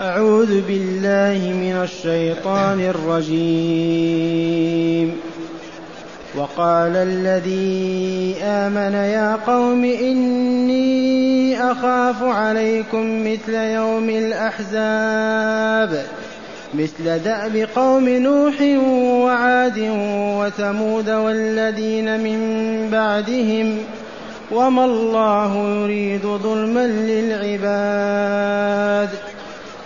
أعوذ 0.00 0.60
بالله 0.60 1.52
من 1.52 1.82
الشيطان 1.82 2.80
الرجيم. 2.80 4.28
وقال 6.36 6.96
الذي 6.96 8.36
آمن 8.42 8.94
يا 8.94 9.36
قوم 9.46 9.84
إني 9.84 11.62
أخاف 11.72 12.22
عليكم 12.22 13.32
مثل 13.32 13.54
يوم 13.54 14.10
الأحزاب 14.10 16.06
مثل 16.74 17.18
دأب 17.18 17.68
قوم 17.76 18.08
نوح 18.08 18.60
وعاد 19.24 19.90
وثمود 20.38 21.10
والذين 21.10 22.20
من 22.20 22.38
بعدهم 22.92 23.78
وما 24.52 24.84
الله 24.84 25.82
يريد 25.82 26.22
ظلما 26.22 26.86
للعباد. 26.86 27.98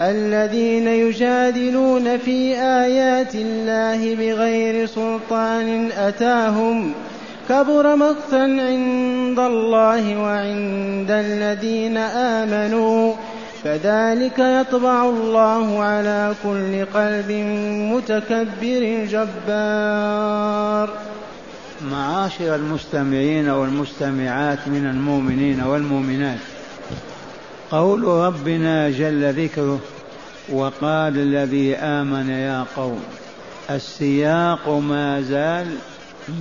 الذين 0.00 0.88
يجادلون 0.88 2.18
في 2.18 2.54
آيات 2.56 3.34
الله 3.34 4.14
بغير 4.14 4.86
سلطان 4.86 5.90
أتاهم 5.92 6.92
كبر 7.48 7.96
مقتا 7.96 8.36
عند 8.36 9.38
الله 9.38 10.16
وعند 10.18 11.10
الذين 11.10 11.96
آمنوا 11.96 13.14
كذلك 13.64 14.38
يطبع 14.38 15.04
الله 15.04 15.82
على 15.82 16.34
كل 16.42 16.84
قلب 16.84 17.30
متكبر 17.92 19.06
جبار. 19.10 20.90
معاشر 21.90 22.54
المستمعين 22.54 23.48
والمستمعات 23.48 24.58
من 24.66 24.86
المؤمنين 24.86 25.60
والمؤمنات 25.60 26.38
قول 27.70 28.04
ربنا 28.04 28.90
جل 28.90 29.44
ذكره 29.44 29.80
وقال 30.52 31.18
الذي 31.18 31.76
آمن 31.76 32.28
يا 32.28 32.66
قوم 32.76 33.02
السياق 33.70 34.68
ما 34.68 35.20
زال 35.20 35.66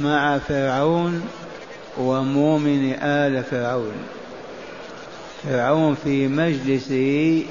مع 0.02 0.38
فرعون 0.38 1.22
ومؤمن 1.98 2.94
آل 2.94 3.44
فرعون. 3.44 3.94
فرعون 5.44 5.96
في 6.04 6.28
مجلسه 6.28 7.44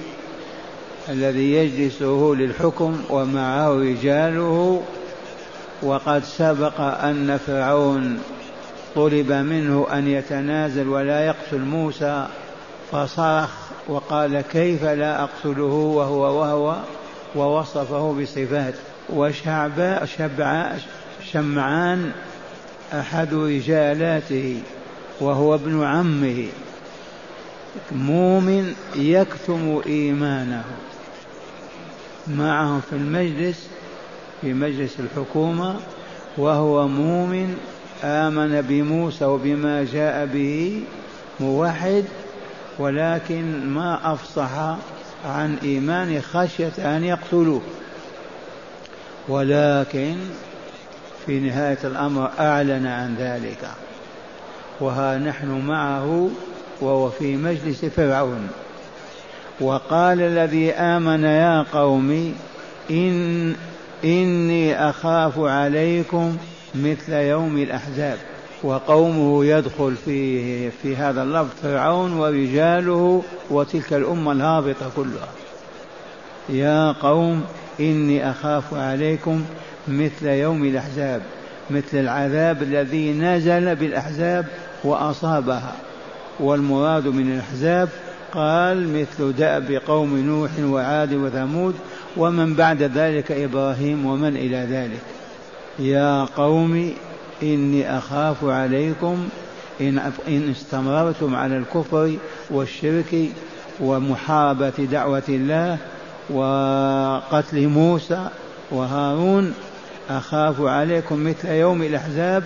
الذي 1.08 1.52
يجلسه 1.52 2.34
للحكم 2.38 3.00
ومعه 3.10 3.74
رجاله 3.74 4.82
وقد 5.82 6.24
سبق 6.24 6.80
أن 6.80 7.38
فرعون 7.46 8.18
طلب 8.94 9.32
منه 9.32 9.86
أن 9.92 10.08
يتنازل 10.08 10.88
ولا 10.88 11.26
يقتل 11.26 11.60
موسى. 11.60 12.26
فصرخ 12.92 13.50
وقال 13.88 14.40
كيف 14.40 14.84
لا 14.84 15.22
أقتله 15.22 15.64
وهو 15.64 16.40
وهو 16.40 16.76
ووصفه 17.36 18.12
بصفات 18.12 18.74
وشعباء 19.10 20.04
شبعاء 20.04 20.80
شمعان 21.32 22.10
أحد 22.92 23.34
رجالاته 23.34 24.60
وهو 25.20 25.54
ابن 25.54 25.84
عمه 25.84 26.46
مؤمن 27.92 28.74
يكتم 28.96 29.80
إيمانه 29.86 30.64
معهم 32.28 32.80
في 32.80 32.92
المجلس 32.96 33.68
في 34.40 34.52
مجلس 34.52 34.96
الحكومة 35.00 35.76
وهو 36.38 36.88
مؤمن 36.88 37.56
آمن 38.04 38.60
بموسى 38.60 39.24
وبما 39.24 39.84
جاء 39.84 40.26
به 40.26 40.82
موحد 41.40 42.04
ولكن 42.78 43.66
ما 43.66 44.12
أفصح 44.12 44.50
عن 45.26 45.56
إيمان 45.62 46.20
خشية 46.20 46.96
أن 46.96 47.04
يقتلوه. 47.04 47.62
ولكن 49.28 50.16
في 51.26 51.40
نهاية 51.40 51.78
الأمر 51.84 52.30
أعلن 52.38 52.86
عن 52.86 53.16
ذلك. 53.18 53.68
وها 54.80 55.18
نحن 55.18 55.48
معه 55.48 56.30
وهو 56.80 57.10
في 57.10 57.36
مجلس 57.36 57.84
فرعون. 57.84 58.48
وقال 59.60 60.20
الذي 60.20 60.72
آمن 60.72 61.24
يا 61.24 61.62
قوم 61.72 62.34
إن 62.90 63.54
إني 64.04 64.90
أخاف 64.90 65.38
عليكم 65.38 66.36
مثل 66.74 67.12
يوم 67.12 67.58
الأحزاب. 67.58 68.18
وقومه 68.62 69.44
يدخل 69.44 69.94
في 70.04 70.70
في 70.70 70.96
هذا 70.96 71.22
اللفظ 71.22 71.50
فرعون 71.62 72.12
ورجاله 72.12 73.22
وتلك 73.50 73.92
الأمة 73.92 74.32
الهابطة 74.32 74.90
كلها. 74.96 75.28
يا 76.48 76.92
قوم 76.92 77.44
إني 77.80 78.30
أخاف 78.30 78.74
عليكم 78.74 79.44
مثل 79.88 80.26
يوم 80.26 80.64
الأحزاب 80.64 81.22
مثل 81.70 81.98
العذاب 81.98 82.62
الذي 82.62 83.12
نزل 83.12 83.76
بالأحزاب 83.76 84.46
وأصابها. 84.84 85.76
والمراد 86.40 87.06
من 87.06 87.32
الأحزاب 87.32 87.88
قال 88.32 89.00
مثل 89.00 89.32
دأب 89.32 89.80
قوم 89.86 90.18
نوح 90.18 90.50
وعاد 90.62 91.14
وثمود 91.14 91.74
ومن 92.16 92.54
بعد 92.54 92.82
ذلك 92.82 93.32
إبراهيم 93.32 94.06
ومن 94.06 94.36
إلى 94.36 94.66
ذلك. 94.70 95.00
يا 95.78 96.24
قوم 96.24 96.92
إني 97.42 97.98
أخاف 97.98 98.44
عليكم 98.44 99.28
إن, 99.80 99.98
إن 100.28 100.50
استمررتم 100.50 101.36
على 101.36 101.56
الكفر 101.56 102.16
والشرك 102.50 103.28
ومحاربة 103.80 104.72
دعوة 104.78 105.22
الله 105.28 105.78
وقتل 106.30 107.66
موسى 107.68 108.28
وهارون. 108.70 109.54
أخاف 110.10 110.60
عليكم 110.60 111.24
مثل 111.24 111.48
يوم 111.48 111.82
الأحزاب 111.82 112.42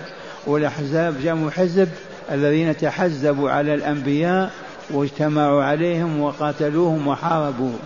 والأحزاب 0.47 1.15
جمع 1.23 1.49
حزب 1.49 1.89
الذين 2.31 2.77
تحزبوا 2.77 3.49
على 3.49 3.73
الأنبياء 3.73 4.51
واجتمعوا 4.91 5.63
عليهم 5.63 6.21
وقاتلوهم 6.21 7.07
وحاربوهم 7.07 7.79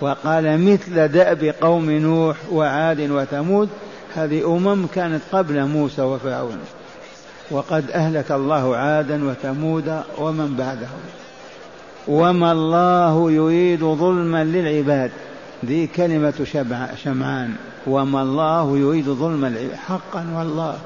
وقال 0.00 0.70
مثل 0.72 1.08
دأب 1.08 1.54
قوم 1.60 1.90
نوح 1.90 2.36
وعاد 2.52 3.10
وثمود 3.10 3.68
هذه 4.18 4.56
أمم 4.56 4.86
كانت 4.94 5.22
قبل 5.32 5.64
موسى 5.64 6.02
وفرعون. 6.02 6.58
وقد 7.50 7.90
أهلك 7.90 8.32
الله 8.32 8.76
عادا 8.76 9.30
وثمود 9.30 10.00
ومن 10.18 10.54
بعدهم. 10.58 11.00
وما 12.08 12.52
الله 12.52 13.30
يريد 13.30 13.80
ظلما 13.80 14.44
للعباد. 14.44 15.10
ذي 15.66 15.86
كلمة 15.86 16.46
شمعان. 17.04 17.54
وما 17.86 18.22
الله 18.22 18.78
يريد 18.78 19.04
ظلما 19.04 19.68
حقا 19.86 20.26
والله. 20.36 20.78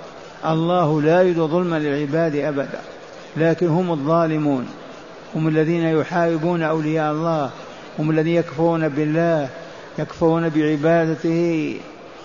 الله 0.46 1.02
لا 1.02 1.22
يريد 1.22 1.36
ظلما 1.36 1.78
للعباد 1.78 2.36
أبدا. 2.36 2.80
لكن 3.36 3.68
هم 3.68 3.92
الظالمون. 3.92 4.66
هم 5.34 5.48
الذين 5.48 5.82
يحاربون 5.82 6.62
أولياء 6.62 7.12
الله. 7.12 7.50
هم 7.98 8.10
الذين 8.10 8.36
يكفرون 8.36 8.88
بالله. 8.88 9.48
يكفرون 9.98 10.48
بعبادته. 10.48 11.76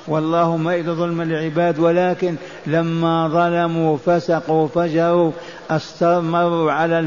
والله 0.08 0.58
ما 0.58 0.74
يريد 0.74 0.90
ظلما 0.90 1.24
للعباد 1.24 1.80
ولكن 1.80 2.36
لما 2.68 3.28
ظلموا 3.28 3.98
فسقوا 3.98 4.68
فجروا 4.68 5.32
استمروا 5.72 6.72
على 6.72 7.00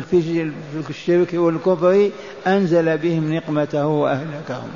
الشرك 0.91 1.35
والكفر 1.35 2.11
أنزل 2.47 2.99
بهم 2.99 3.35
نقمته 3.35 3.87
وأهلكهم. 3.87 4.69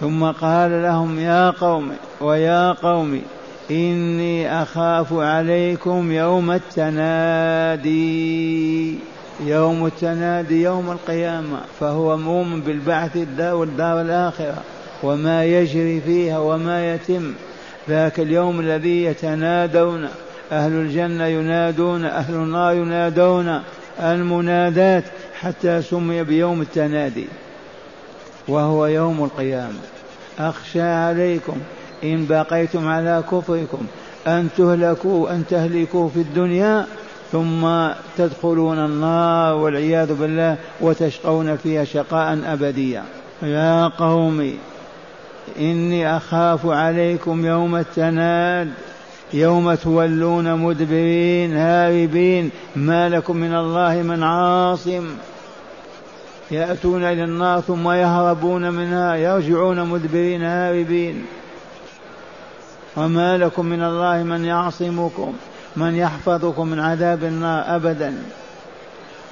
ثم 0.00 0.24
قال 0.24 0.82
لهم 0.82 1.18
يا 1.18 1.50
قوم 1.50 1.92
ويا 2.20 2.72
قوم 2.72 3.20
إني 3.70 4.62
أخاف 4.62 5.12
عليكم 5.12 6.12
يوم 6.12 6.50
التنادي. 6.50 7.92
يوم 9.46 9.86
التنادي 9.86 10.62
يوم 10.62 10.90
القيامة 10.90 11.58
فهو 11.80 12.16
مؤمن 12.16 12.60
بالبعث 12.60 13.16
والدار 13.40 14.00
الآخرة 14.00 14.62
وما 15.02 15.44
يجري 15.44 16.00
فيها 16.00 16.38
وما 16.38 16.94
يتم. 16.94 17.32
ذاك 17.88 18.20
اليوم 18.20 18.60
الذي 18.60 19.04
يتنادون 19.04 20.08
أهل 20.52 20.72
الجنة 20.72 21.26
ينادون 21.26 22.04
أهل 22.04 22.34
النار 22.34 22.74
ينادون 22.74 23.60
المنادات 24.00 25.04
حتى 25.40 25.82
سمي 25.82 26.24
بيوم 26.24 26.60
التنادي 26.60 27.26
وهو 28.48 28.86
يوم 28.86 29.24
القيامة. 29.24 29.80
أخشى 30.38 30.82
عليكم 30.82 31.56
إن 32.04 32.26
بقيتم 32.26 32.88
على 32.88 33.22
كفركم 33.32 33.86
أن 34.26 34.48
تهلكوا 34.56 35.30
أن 35.30 35.44
تهلكوا 35.50 36.08
في 36.08 36.16
الدنيا 36.16 36.86
ثم 37.32 37.88
تدخلون 38.18 38.78
النار 38.78 39.54
والعياذ 39.54 40.14
بالله 40.14 40.56
وتشقون 40.80 41.56
فيها 41.56 41.84
شقاء 41.84 42.38
أبديا. 42.46 43.02
يا 43.42 43.88
قوم 43.88 44.54
إني 45.58 46.16
أخاف 46.16 46.66
عليكم 46.66 47.46
يوم 47.46 47.76
التناد 47.76 48.72
يوم 49.32 49.74
تولون 49.74 50.54
مدبرين 50.54 51.56
هاربين. 51.56 52.50
ما 52.76 53.08
لكم 53.08 53.36
من 53.36 53.54
الله 53.54 54.02
من 54.02 54.22
عاصم. 54.22 55.08
يأتون 56.50 57.04
إلى 57.04 57.24
النار 57.24 57.60
ثم 57.60 57.90
يهربون 57.90 58.70
منها 58.70 59.14
يرجعون 59.14 59.88
مدبرين 59.88 60.42
هاربين. 60.42 61.24
وما 62.96 63.38
لكم 63.38 63.66
من 63.66 63.82
الله 63.82 64.22
من 64.22 64.44
يعصمكم 64.44 65.32
من 65.76 65.94
يحفظكم 65.94 66.66
من 66.66 66.80
عذاب 66.80 67.24
النار 67.24 67.76
أبدا. 67.76 68.14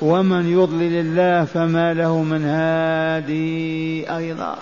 ومن 0.02 0.52
يضلل 0.52 1.00
الله 1.00 1.44
فما 1.44 1.94
له 1.94 2.22
من 2.22 2.44
هادي 2.44 4.16
أيضا. 4.16 4.56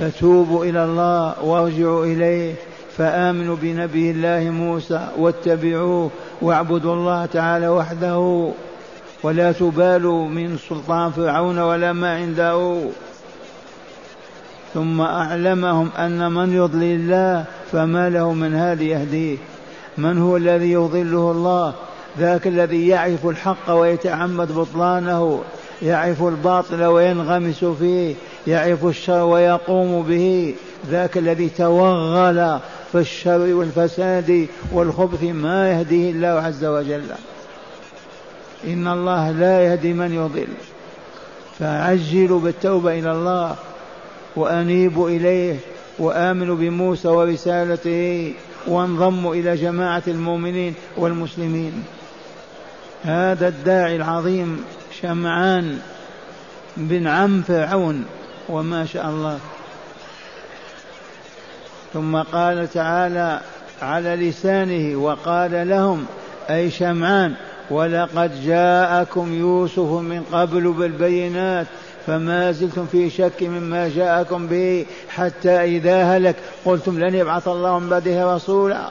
فتوبوا 0.00 0.64
إلى 0.64 0.84
الله 0.84 1.44
وارجعوا 1.44 2.04
إليه 2.04 2.54
فآمنوا 2.96 3.56
بنبي 3.62 4.10
الله 4.10 4.50
موسى 4.50 5.08
واتبعوه 5.18 6.10
واعبدوا 6.42 6.94
الله 6.94 7.26
تعالى 7.26 7.68
وحده 7.68 8.50
ولا 9.22 9.52
تبالوا 9.52 10.28
من 10.28 10.58
سلطان 10.68 11.10
فرعون 11.10 11.58
ولا 11.58 11.92
ما 11.92 12.16
عنده. 12.16 12.80
ثم 14.74 15.00
أعلمهم 15.00 15.90
أن 15.98 16.32
من 16.32 16.54
يضلل 16.54 16.82
الله 16.82 17.44
فما 17.72 18.10
له 18.10 18.32
من 18.32 18.54
هادي 18.54 18.88
يهديه. 18.88 19.36
من 19.98 20.18
هو 20.18 20.36
الذي 20.36 20.72
يضله 20.72 21.30
الله؟ 21.30 21.74
ذاك 22.18 22.46
الذي 22.46 22.88
يعرف 22.88 23.26
الحق 23.26 23.70
ويتعمد 23.70 24.52
بطلانه. 24.52 25.42
يعرف 25.82 26.22
الباطل 26.22 26.84
وينغمس 26.84 27.64
فيه 27.64 28.14
يعرف 28.46 28.86
الشر 28.86 29.24
ويقوم 29.24 30.02
به. 30.02 30.54
ذاك 30.90 31.18
الذي 31.18 31.48
توغل 31.48 32.58
في 32.92 32.98
الشر 32.98 33.54
والفساد 33.54 34.46
والخبث 34.72 35.22
ما 35.22 35.70
يهديه 35.70 36.10
الله 36.10 36.28
عز 36.28 36.64
وجل. 36.64 37.02
إن 38.66 38.88
الله 38.88 39.30
لا 39.30 39.64
يهدي 39.64 39.92
من 39.92 40.14
يضل. 40.14 40.48
فعجلوا 41.58 42.40
بالتوبة 42.40 42.98
إلى 42.98 43.12
الله 43.12 43.54
وأنيبوا 44.36 45.08
إليه 45.08 45.56
وآمنوا 45.98 46.56
بموسى 46.56 47.08
ورسالته 47.08 48.32
وانضموا 48.66 49.34
إلى 49.34 49.56
جماعة 49.56 50.02
المؤمنين 50.08 50.74
والمسلمين. 50.96 51.84
هذا 53.04 53.48
الداعي 53.48 53.96
العظيم 53.96 54.64
شمعان 55.02 55.78
بن 56.76 57.06
عم 57.06 57.42
فرعون 57.42 58.04
وما 58.48 58.86
شاء 58.86 59.06
الله. 59.08 59.38
ثم 61.92 62.16
قال 62.16 62.72
تعالى 62.72 63.40
على 63.82 64.16
لسانه 64.16 64.96
وقال 64.96 65.68
لهم 65.68 66.06
أي 66.50 66.70
شمعان 66.70 67.34
ولقد 67.70 68.44
جاءكم 68.44 69.34
يوسف 69.34 69.78
من 69.78 70.22
قبل 70.32 70.72
بالبينات 70.72 71.66
فما 72.06 72.52
زلتم 72.52 72.86
في 72.86 73.10
شك 73.10 73.42
مما 73.42 73.88
جاءكم 73.88 74.46
به 74.46 74.86
حتى 75.08 75.64
إذا 75.64 76.02
هلك. 76.02 76.36
قلتم 76.64 76.98
لن 77.00 77.14
يبعث 77.14 77.48
الله 77.48 77.78
من 77.78 77.88
بعده 77.88 78.34
رسولا. 78.34 78.88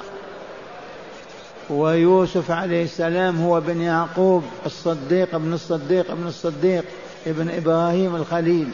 ويوسف 1.69 2.51
عليه 2.51 2.83
السلام 2.83 3.41
هو 3.41 3.59
بن 3.59 3.81
يعقوب 3.81 4.43
الصديق 4.65 5.35
ابن 5.35 5.53
الصديق 5.53 6.11
ابن 6.11 6.27
الصديق 6.27 6.83
ابن 7.27 7.49
إبراهيم 7.49 8.15
الخليل. 8.15 8.67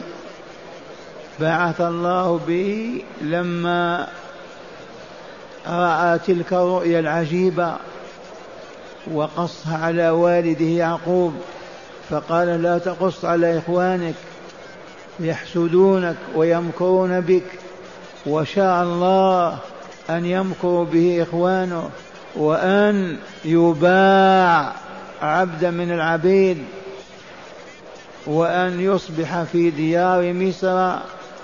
بعث 1.40 1.80
الله 1.80 2.40
به 2.48 3.02
لما 3.22 4.08
رأى 5.66 6.18
تلك 6.18 6.52
الرؤيا 6.52 7.00
العجيبة 7.00 7.76
وقصها 9.12 9.78
على 9.78 10.10
والده 10.10 10.64
يعقوب 10.64 11.34
فقال 12.10 12.62
لا 12.62 12.78
تقص 12.78 13.24
على 13.24 13.58
إخوانك 13.58 14.14
يحسدونك 15.20 16.16
ويمكرون 16.34 17.20
بك 17.20 17.44
وشاء 18.26 18.82
الله 18.82 19.58
أن 20.10 20.26
يمكروا 20.26 20.84
به 20.84 21.22
إخوانه. 21.22 21.90
وأن 22.36 23.16
يباع 23.44 24.72
عبدا 25.22 25.70
من 25.70 25.92
العبيد 25.92 26.58
وأن 28.26 28.80
يصبح 28.80 29.42
في 29.42 29.70
ديار 29.70 30.32
مصر 30.32 30.96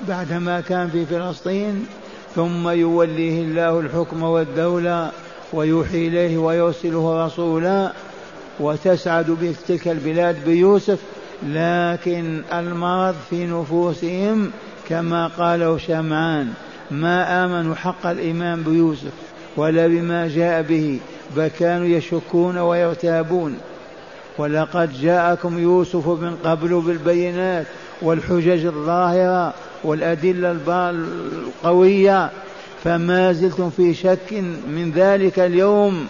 بعدما 0.08 0.60
كان 0.60 0.88
في 0.88 1.06
فلسطين 1.06 1.86
ثم 2.34 2.68
يوليه 2.68 3.42
الله 3.42 3.80
الحكم 3.80 4.22
والدولة 4.22 5.10
ويوحي 5.52 6.08
إليه 6.08 6.38
ويرسله 6.38 7.26
رسولا 7.26 7.92
وتسعد 8.60 9.30
بتلك 9.30 9.88
البلاد 9.88 10.44
بيوسف 10.44 10.98
لكن 11.42 12.42
المرض 12.52 13.14
في 13.30 13.46
نفوسهم 13.46 14.50
كما 14.88 15.26
قاله 15.26 15.78
شمعان 15.78 16.52
ما 16.90 17.44
آمنوا 17.44 17.74
حق 17.74 18.06
الإيمان 18.06 18.62
بيوسف. 18.62 19.12
ولا 19.56 19.86
بما 19.86 20.28
جاء 20.28 20.62
به 20.62 20.98
بل 21.36 21.48
كانوا 21.58 21.86
يشكون 21.86 22.58
ويرتابون 22.58 23.58
ولقد 24.38 25.00
جاءكم 25.00 25.58
يوسف 25.58 26.08
من 26.08 26.36
قبل 26.44 26.80
بالبينات 26.80 27.66
والحجج 28.02 28.66
الظاهرة 28.66 29.54
والأدلة 29.84 30.56
القوية. 30.90 32.30
فما 32.84 33.32
زلتم 33.32 33.70
في 33.70 33.94
شك 33.94 34.32
من 34.68 34.92
ذلك 34.94 35.38
اليوم 35.38 36.06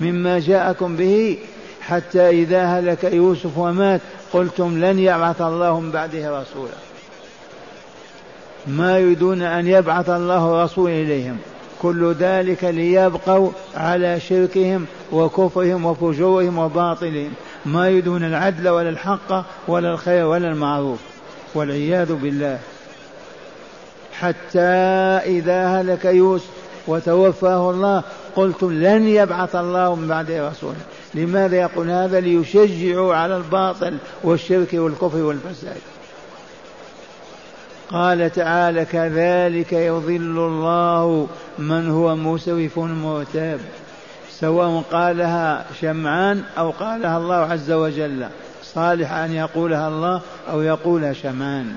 مما 0.00 0.38
جاءكم 0.38 0.96
به 0.96 1.38
حتى 1.80 2.30
إذا 2.30 2.64
هلك 2.64 3.04
يوسف 3.04 3.58
ومات 3.58 4.00
قلتم 4.32 4.84
لن 4.84 4.98
يبعث 4.98 5.40
الله 5.40 5.80
من 5.80 5.90
بعده 5.90 6.40
رسولا. 6.40 6.76
ما 8.66 8.98
يريدون 8.98 9.42
أن 9.42 9.66
يبعث 9.66 10.10
الله 10.10 10.64
رسول 10.64 10.90
إليهم. 10.90 11.38
كل 11.84 12.12
ذلك 12.12 12.64
ليبقوا 12.64 13.50
على 13.74 14.20
شركهم 14.20 14.86
وكفرهم 15.12 15.86
وفجورهم 15.86 16.58
وباطلهم. 16.58 17.32
ما 17.66 17.88
يريدون 17.88 18.24
العدل 18.24 18.68
ولا 18.68 18.88
الحق 18.88 19.44
ولا 19.68 19.92
الخير 19.92 20.26
ولا 20.26 20.48
المعروف. 20.48 20.98
والعياذ 21.54 22.14
بالله. 22.14 22.58
حتى 24.12 24.60
إذا 25.26 25.66
هلك 25.66 26.04
يوسف 26.04 26.48
وتوفاه 26.86 27.70
الله 27.70 28.02
قلتم 28.36 28.72
لن 28.72 29.08
يبعث 29.08 29.56
الله 29.56 29.94
من 29.94 30.08
بعده 30.08 30.48
رسولا 30.48 30.76
لماذا 31.14 31.56
يقول 31.56 31.90
هذا؟ 31.90 32.20
ليشجعوا 32.20 33.14
على 33.14 33.36
الباطل 33.36 33.96
والشرك 34.24 34.74
والكفر 34.74 35.18
والفساد. 35.18 35.93
قال 37.90 38.32
تعالى 38.32 38.84
كذلك 38.84 39.72
يضل 39.72 40.38
الله 40.38 41.28
من 41.58 41.90
هو 41.90 42.16
مسرف 42.16 42.78
مرتاب 42.78 43.60
سواء 44.30 44.82
قالها 44.92 45.66
شمعان 45.80 46.42
أو 46.58 46.70
قالها 46.70 47.18
الله 47.18 47.34
عز 47.34 47.70
وجل. 47.72 48.26
صالح 48.62 49.12
أن 49.12 49.32
يقولها 49.32 49.88
الله 49.88 50.20
أو 50.50 50.62
يقولها 50.62 51.12
شمعان. 51.12 51.74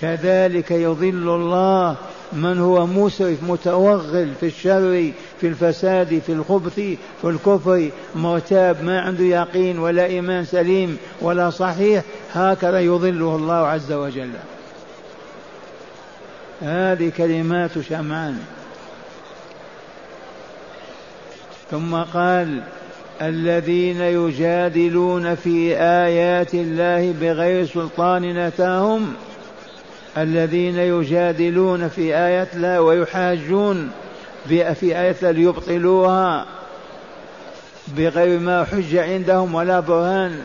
كذلك 0.00 0.70
يضل 0.70 1.28
الله 1.28 1.96
من 2.32 2.58
هو 2.58 2.86
مسرف 2.86 3.42
متوغل 3.42 4.28
في 4.40 4.46
الشر 4.46 5.12
في 5.40 5.46
الفساد 5.46 6.22
في 6.26 6.32
الخبث 6.32 6.74
في 6.74 7.24
الكفر 7.24 7.90
مرتاب 8.14 8.84
ما 8.84 9.00
عنده 9.00 9.24
يقين 9.24 9.78
ولا 9.78 10.04
إيمان 10.04 10.44
سليم 10.44 10.96
ولا 11.20 11.50
صحيح 11.50 12.02
هكذا 12.32 12.80
يضله 12.80 13.36
الله 13.36 13.54
عز 13.54 13.92
وجل. 13.92 14.30
هذه 16.62 17.12
كلمات 17.16 17.70
شمعان. 17.80 18.38
ثم 21.70 21.96
قال 21.96 22.62
الذين 23.22 24.00
يجادلون 24.00 25.34
في 25.34 25.76
آيات 25.80 26.54
الله 26.54 27.14
بغير 27.20 27.66
سلطان 27.66 28.36
أتاهم 28.36 29.14
الذين 30.18 30.76
يجادلون 30.76 31.88
في 31.88 32.16
آيات 32.16 32.54
الله 32.54 32.80
ويحاجون 32.80 33.90
في 34.48 34.98
آيات 34.98 35.16
الله 35.22 35.30
ليبطلوها 35.30 36.46
بغير 37.96 38.38
ما 38.40 38.64
حج 38.64 38.96
عندهم 38.96 39.54
ولا 39.54 39.80
برهان. 39.80 40.42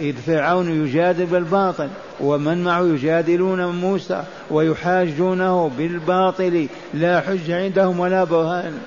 إذ 0.00 0.14
فرعون 0.16 0.84
يجادل 0.84 1.26
بالباطل 1.26 1.88
ومن 2.20 2.64
معه 2.64 2.82
يجادلون 2.82 3.66
موسى 3.66 4.22
ويحاجونه 4.50 5.70
بالباطل 5.78 6.66
لا 6.94 7.20
حج 7.20 7.50
عندهم 7.50 8.00
ولا 8.00 8.24
برهان. 8.24 8.78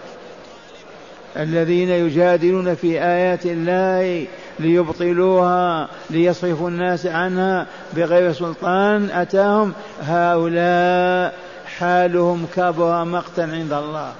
الذين 1.37 1.89
يجادلون 1.89 2.75
في 2.75 3.03
آيات 3.03 3.45
الله 3.45 4.27
ليبطلوها 4.59 5.87
ليصرفوا 6.09 6.69
الناس 6.69 7.05
عنها 7.05 7.67
بغير 7.93 8.33
سلطان 8.33 9.09
أتاهم. 9.09 9.73
هؤلاء 10.01 11.35
حالهم 11.77 12.45
كبر 12.55 13.03
مقتا 13.03 13.41
عند 13.41 13.73
الله 13.73 14.11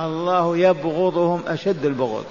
الله 0.00 0.56
يبغضهم 0.56 1.42
أشد 1.48 1.84
البغض. 1.84 2.24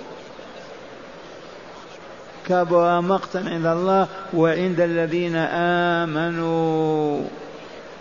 كبر 2.47 3.01
مقتا 3.01 3.37
عند 3.37 3.65
الله 3.65 4.07
وعند 4.33 4.79
الذين 4.79 5.35
آمنوا. 6.05 7.21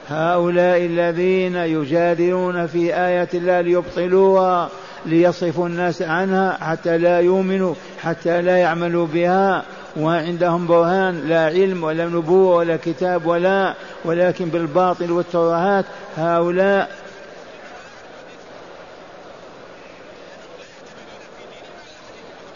هؤلاء 0.08 0.86
الذين 0.86 1.56
يجادلون 1.56 2.66
في 2.66 2.94
آيات 2.94 3.34
الله 3.34 3.60
ليبطلوها 3.60 4.68
ليصرفوا 5.06 5.68
الناس 5.68 6.02
عنها 6.02 6.58
حتى 6.60 6.98
لا 6.98 7.20
يؤمنوا 7.20 7.74
حتى 8.02 8.42
لا 8.42 8.58
يعملوا 8.58 9.06
بها. 9.06 9.62
وعندهم 10.00 10.66
برهان 10.66 11.28
لا 11.28 11.44
علم 11.44 11.84
ولا 11.84 12.06
نبوة 12.06 12.56
ولا 12.56 12.76
كتاب 12.76 13.26
ولا 13.26 13.74
ولكن 14.04 14.48
بالباطل 14.48 15.12
والترهات 15.12 15.84
هؤلاء 16.16 16.90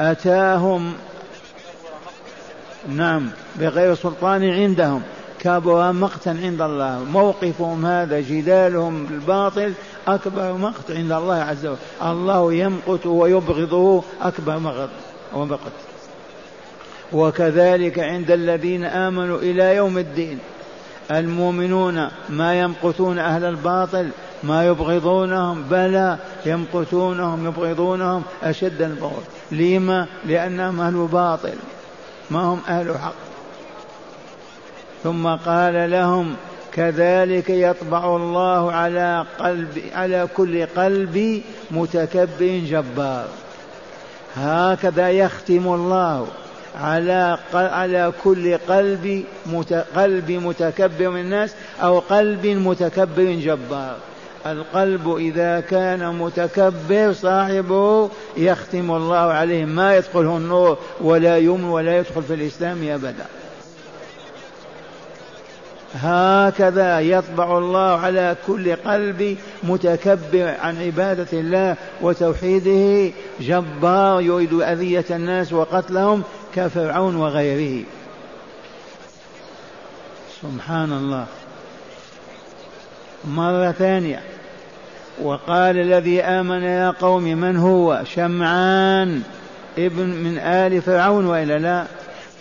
أتاهم 0.01 0.93
نعم 2.89 3.29
بغير 3.57 3.95
سلطان 3.95 4.51
عندهم. 4.51 5.03
كبر 5.41 5.93
مقتا 5.93 6.31
عند 6.31 6.61
الله. 6.61 7.05
موقفهم 7.13 7.87
هذا 7.87 8.21
جدالهم 8.21 9.07
بالباطل 9.07 9.73
أكبر 10.09 10.53
مقت 10.53 10.91
عند 10.91 11.13
الله 11.13 11.35
عز 11.35 11.67
وجل. 11.67 11.79
الله 12.03 12.53
يمقت 12.53 13.07
ويبغضه 13.07 14.03
أكبر 14.23 14.59
مقت 14.59 14.89
ومقت. 15.35 15.73
وكذلك 17.13 17.99
عند 17.99 18.31
الذين 18.31 18.85
آمنوا 18.85 19.39
إلى 19.39 19.77
يوم 19.77 19.99
الدين. 19.99 20.39
المؤمنون 21.11 22.09
ما 22.29 22.61
يمقتون 22.61 23.19
أهل 23.19 23.45
الباطل 23.45 24.09
ما 24.43 24.67
يبغضونهم 24.67 25.63
بلى 25.71 26.19
يمقتونهم 26.47 27.47
يبغضونهم 27.47 28.23
أشد 28.43 28.83
البغض. 28.83 29.23
لما؟ 29.53 30.07
لأنهم 30.25 30.81
أهل 30.81 31.09
باطل. 31.13 31.55
ما 32.31 32.41
هم 32.41 32.61
أهل 32.69 32.99
حق. 32.99 33.15
ثم 35.03 35.29
قال 35.29 35.91
لهم 35.91 36.37
كذلك 36.73 37.51
يطبع 37.51 38.17
الله 38.17 38.73
على 38.73 39.27
قلب 39.39 39.83
على 39.95 40.29
كل 40.37 40.67
قلب 40.67 41.43
متكبر 41.71 42.61
جبار. 42.67 43.29
هكذا 44.37 45.11
يختم 45.11 45.75
الله 45.75 46.27
على 46.81 47.39
على 47.55 48.13
كل 48.25 48.59
قلب 48.59 49.25
قلب 49.97 50.31
متكبر 50.31 51.09
من 51.09 51.21
الناس 51.21 51.55
أو 51.83 51.99
قلب 51.99 52.47
متكبر 52.47 53.25
جبار. 53.25 53.97
القلب 54.47 55.17
إذا 55.17 55.61
كان 55.61 56.15
متكبر 56.19 57.13
صاحبه 57.13 58.11
يختم 58.37 58.91
الله 58.91 59.17
عليه 59.17 59.65
ما 59.65 59.97
يدخله 59.97 60.37
النور 60.37 60.79
ولا 61.01 61.39
يمن 61.39 61.65
ولا 61.65 61.99
يدخل 61.99 62.23
في 62.23 62.35
الإسلام 62.35 62.89
أبدا. 62.89 63.27
هكذا 65.95 67.01
يطبع 67.01 67.59
الله 67.59 68.01
على 68.01 68.37
كل 68.47 68.77
قلب 68.77 69.37
متكبر 69.63 70.55
عن 70.61 70.83
عبادة 70.83 71.27
الله 71.33 71.77
وتوحيده 72.01 73.13
جبار 73.41 74.21
يريد 74.21 74.53
أذية 74.53 75.05
الناس 75.11 75.53
وقتلهم 75.53 76.23
كفرعون 76.55 77.17
وغيره. 77.17 77.85
سبحان 80.43 80.93
الله. 80.93 81.27
مرة 83.25 83.73
ثانية. 83.73 84.21
وقال 85.23 85.79
الذي 85.79 86.23
آمن 86.23 86.63
يا 86.63 86.91
قوم 86.91 87.23
من 87.23 87.57
هو؟ 87.57 88.03
شمعان 88.15 89.23
ابن 89.79 90.07
من 90.07 90.39
آل 90.39 90.83
فرعون. 90.83 91.27
وإلا 91.27 91.59
لا؟ 91.59 91.85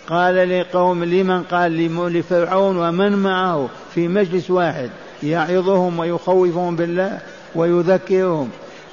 قال 0.08 0.60
لقوم 0.60 1.04
لمن؟ 1.04 1.42
قال 1.42 1.92
لفرعون 2.12 2.76
ومن 2.76 3.12
معه 3.12 3.68
في 3.94 4.08
مجلس 4.08 4.50
واحد. 4.50 4.90
يعظهم 5.22 5.98
ويخوفهم 5.98 6.76
بالله 6.76 7.18
ويذكرهم. 7.54 8.50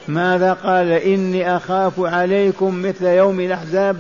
ماذا 0.08 0.53
قال؟ 0.53 0.91
إني 0.91 1.56
أخاف 1.56 1.94
عليكم 2.00 2.82
مثل 2.82 3.06
يوم 3.06 3.39
الأحزاب. 3.39 3.98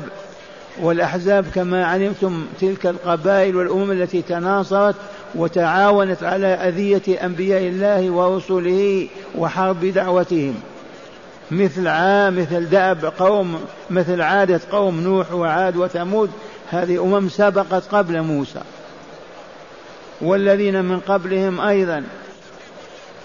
والأحزاب 0.81 1.45
كما 1.55 1.85
علمتم 1.85 2.45
تلك 2.61 2.85
القبائل 2.85 3.55
والأمم 3.55 3.91
التي 3.91 4.21
تناصرت 4.21 4.95
وتعاونت 5.35 6.23
على 6.23 6.47
أذية 6.47 7.25
أنبياء 7.25 7.61
الله 7.61 8.09
ورسله 8.09 9.07
وحرب 9.37 9.85
دعوتهم. 9.85 10.55
مثل 11.51 11.87
عام 11.87 12.39
مثل 12.39 12.69
دأب 12.69 13.13
قوم 13.19 13.59
مثل 13.89 14.21
عادة 14.21 14.61
قوم 14.71 14.99
نوح 14.99 15.33
وعاد 15.33 15.77
وثمود 15.77 16.29
هذه 16.69 17.03
أمم 17.03 17.29
سبقت 17.29 17.83
قبل 17.91 18.21
موسى. 18.21 18.61
والذين 20.21 20.85
من 20.85 20.99
قبلهم 20.99 21.61
أيضا. 21.61 22.03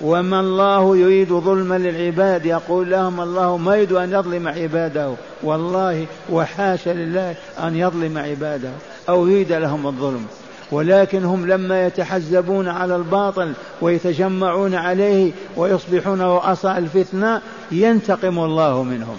وما 0.00 0.40
الله 0.40 0.96
يريد 0.96 1.28
ظلما 1.28 1.78
للعباد 1.78 2.46
يقول 2.46 2.90
لهم 2.90 3.20
الله 3.20 3.56
ما 3.56 3.76
يريد 3.76 3.92
أن 3.92 4.12
يظلم 4.12 4.48
عباده. 4.48 5.14
والله 5.42 6.06
وحاشا 6.30 6.90
لله 6.90 7.34
أن 7.62 7.76
يظلم 7.76 8.18
عباده 8.18 8.70
أو 9.08 9.26
يريد 9.26 9.52
لهم 9.52 9.86
الظلم. 9.86 10.26
ولكن 10.72 11.24
هم 11.24 11.46
لما 11.46 11.86
يتحزبون 11.86 12.68
على 12.68 12.96
الباطل 12.96 13.52
ويتجمعون 13.80 14.74
عليه 14.74 15.32
ويصبحون 15.56 16.22
رؤساء 16.22 16.78
الفتنة 16.78 17.40
ينتقم 17.72 18.38
الله 18.38 18.82
منهم. 18.82 19.16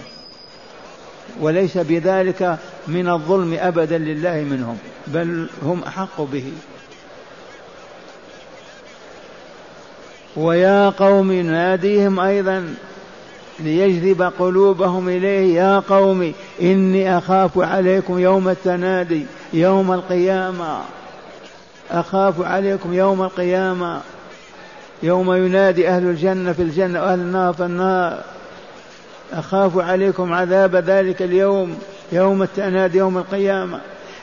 وليس 1.41 1.77
بذلك 1.77 2.57
من 2.87 3.09
الظلم 3.09 3.57
أبدا 3.59 3.97
لله 3.97 4.45
منهم 4.51 4.77
بل 5.07 5.47
هم 5.63 5.81
أحق 5.87 6.21
به. 6.21 6.51
ويا 10.35 10.89
قوم 10.89 11.31
ناديهم 11.31 12.19
أيضا 12.19 12.75
ليجذب 13.59 14.21
قلوبهم 14.39 15.09
إليه 15.09 15.55
يا 15.55 15.79
قوم 15.79 16.33
إني 16.61 17.17
أخاف 17.17 17.59
عليكم 17.59 18.19
يوم 18.19 18.49
التنادي 18.49 19.25
يوم 19.53 19.91
القيامة. 19.91 20.81
أخاف 21.93 22.41
عليكم 22.41 22.93
يوم 22.93 23.21
القيامة. 23.21 24.01
يوم 25.03 25.33
ينادي 25.33 25.89
أهل 25.89 26.03
الجنة 26.03 26.53
في 26.53 26.61
الجنة 26.61 27.01
وأهل 27.01 27.19
النار 27.19 27.53
في 27.53 27.65
النار. 27.65 28.21
أخاف 29.33 29.77
عليكم 29.77 30.33
عذاب 30.33 30.75
ذلك 30.75 31.21
اليوم 31.21 31.77
يوم 32.11 32.43
التنادي 32.43 32.97
يوم 32.97 33.17
القيامة. 33.17 33.79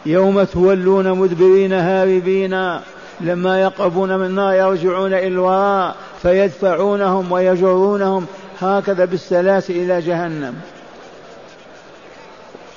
يوم 0.07 0.45
تولون 0.45 1.19
مدبرين 1.19 1.73
هاربين. 1.73 2.81
لما 3.21 3.63
يقربون 3.63 4.17
من 4.17 4.27
النار 4.27 4.55
يرجعون 4.55 5.13
إلى 5.13 5.27
الوراء 5.27 5.97
فيدفعونهم 6.23 7.33
ويجرونهم 7.33 8.27
هكذا 8.61 9.05
بالسلاسل 9.05 9.75
إلى 9.75 10.01
جهنم. 10.01 10.55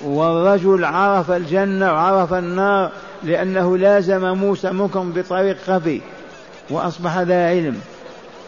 والرجل 0.06 0.86
عرف 0.86 1.32
الجنة 1.32 1.94
وعرف 1.94 2.34
النار 2.34 2.92
لأنه 3.24 3.78
لازم 3.78 4.34
موسى 4.34 4.72
منكم 4.72 5.12
بطريق 5.16 5.58
خفي 5.68 6.02
وأصبح 6.70 7.20
ذا 7.20 7.48
علم. 7.50 7.82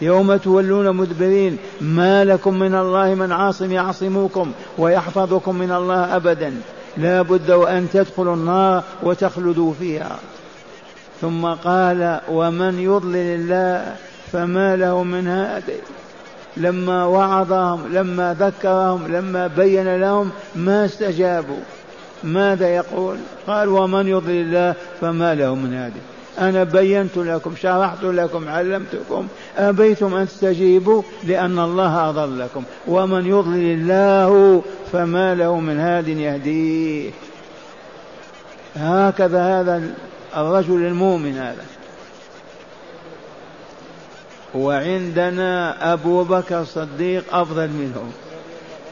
يوم 0.02 0.36
تولون 0.36 0.96
مدبرين 0.96 1.58
ما 1.82 2.24
لكم 2.24 2.60
من 2.60 2.76
الله 2.76 3.16
من 3.16 3.32
عاصم 3.32 3.72
يعصمكم 3.72 4.52
ويحفظكم 4.78 5.56
من 5.56 5.72
الله 5.72 6.16
أبدا. 6.16 6.54
لا 6.98 7.22
بد 7.22 7.52
وأن 7.52 7.88
تدخلوا 7.94 8.36
النار 8.36 8.84
وتخلدوا 9.04 9.74
فيها. 9.80 10.18
ثم 11.22 11.46
قال 11.46 12.20
ومن 12.30 12.80
يضلل 12.80 13.16
الله 13.16 13.96
فما 14.32 14.76
له 14.76 15.04
من 15.04 15.28
هادي. 15.28 15.80
لما 16.58 17.06
وعظهم 17.06 17.94
لما 17.94 18.36
ذكرهم 18.40 19.08
لما 19.08 19.48
بين 19.48 19.96
لهم 19.96 20.32
ما 20.56 20.86
استجابوا. 20.86 21.60
ماذا 22.26 22.76
يقول؟ 22.76 23.18
قال 23.48 23.70
ومن 23.70 24.08
يضلل 24.08 24.42
الله 24.42 24.76
فما 25.02 25.36
له 25.36 25.56
من 25.56 25.74
هادي. 25.74 26.00
أنا 26.40 26.64
بينت 26.64 27.18
لكم 27.18 27.56
شرحت 27.56 28.04
لكم 28.04 28.50
علمتكم 28.50 29.28
أبيتم 29.58 30.16
أن 30.16 30.28
تستجيبوا 30.28 31.02
لأن 31.24 31.60
الله 31.60 32.10
أضلكم. 32.10 32.64
ومن 32.88 33.26
يضلل 33.26 33.74
الله 33.74 34.62
فما 34.92 35.36
له 35.36 35.60
من 35.60 35.80
هاد 35.80 36.08
يهديه. 36.08 37.12
هكذا 38.76 39.62
هذا 39.62 39.84
الرجل 40.38 40.86
المؤمن 40.86 41.38
هذا. 41.38 41.66
وعندنا 44.56 45.94
أبو 45.94 46.24
بكر 46.24 46.62
الصديق 46.62 47.36
أفضل 47.36 47.68
منهم. 47.68 48.12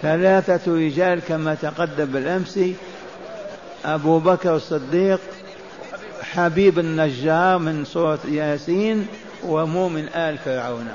ثلاثة 0.02 0.76
رجال 0.76 1.20
كما 1.28 1.56
تقدم 1.56 2.06
بالأمس 2.06 2.60
أبو 3.86 4.20
بكر 4.20 4.56
الصديق 4.56 5.20
حبيب 6.22 6.80
النجار 6.80 7.58
من 7.58 7.86
سورة 7.86 8.20
ياسين 8.32 9.08
ومؤمن 9.44 10.08
آل 10.16 10.38
فرعون. 10.38 10.88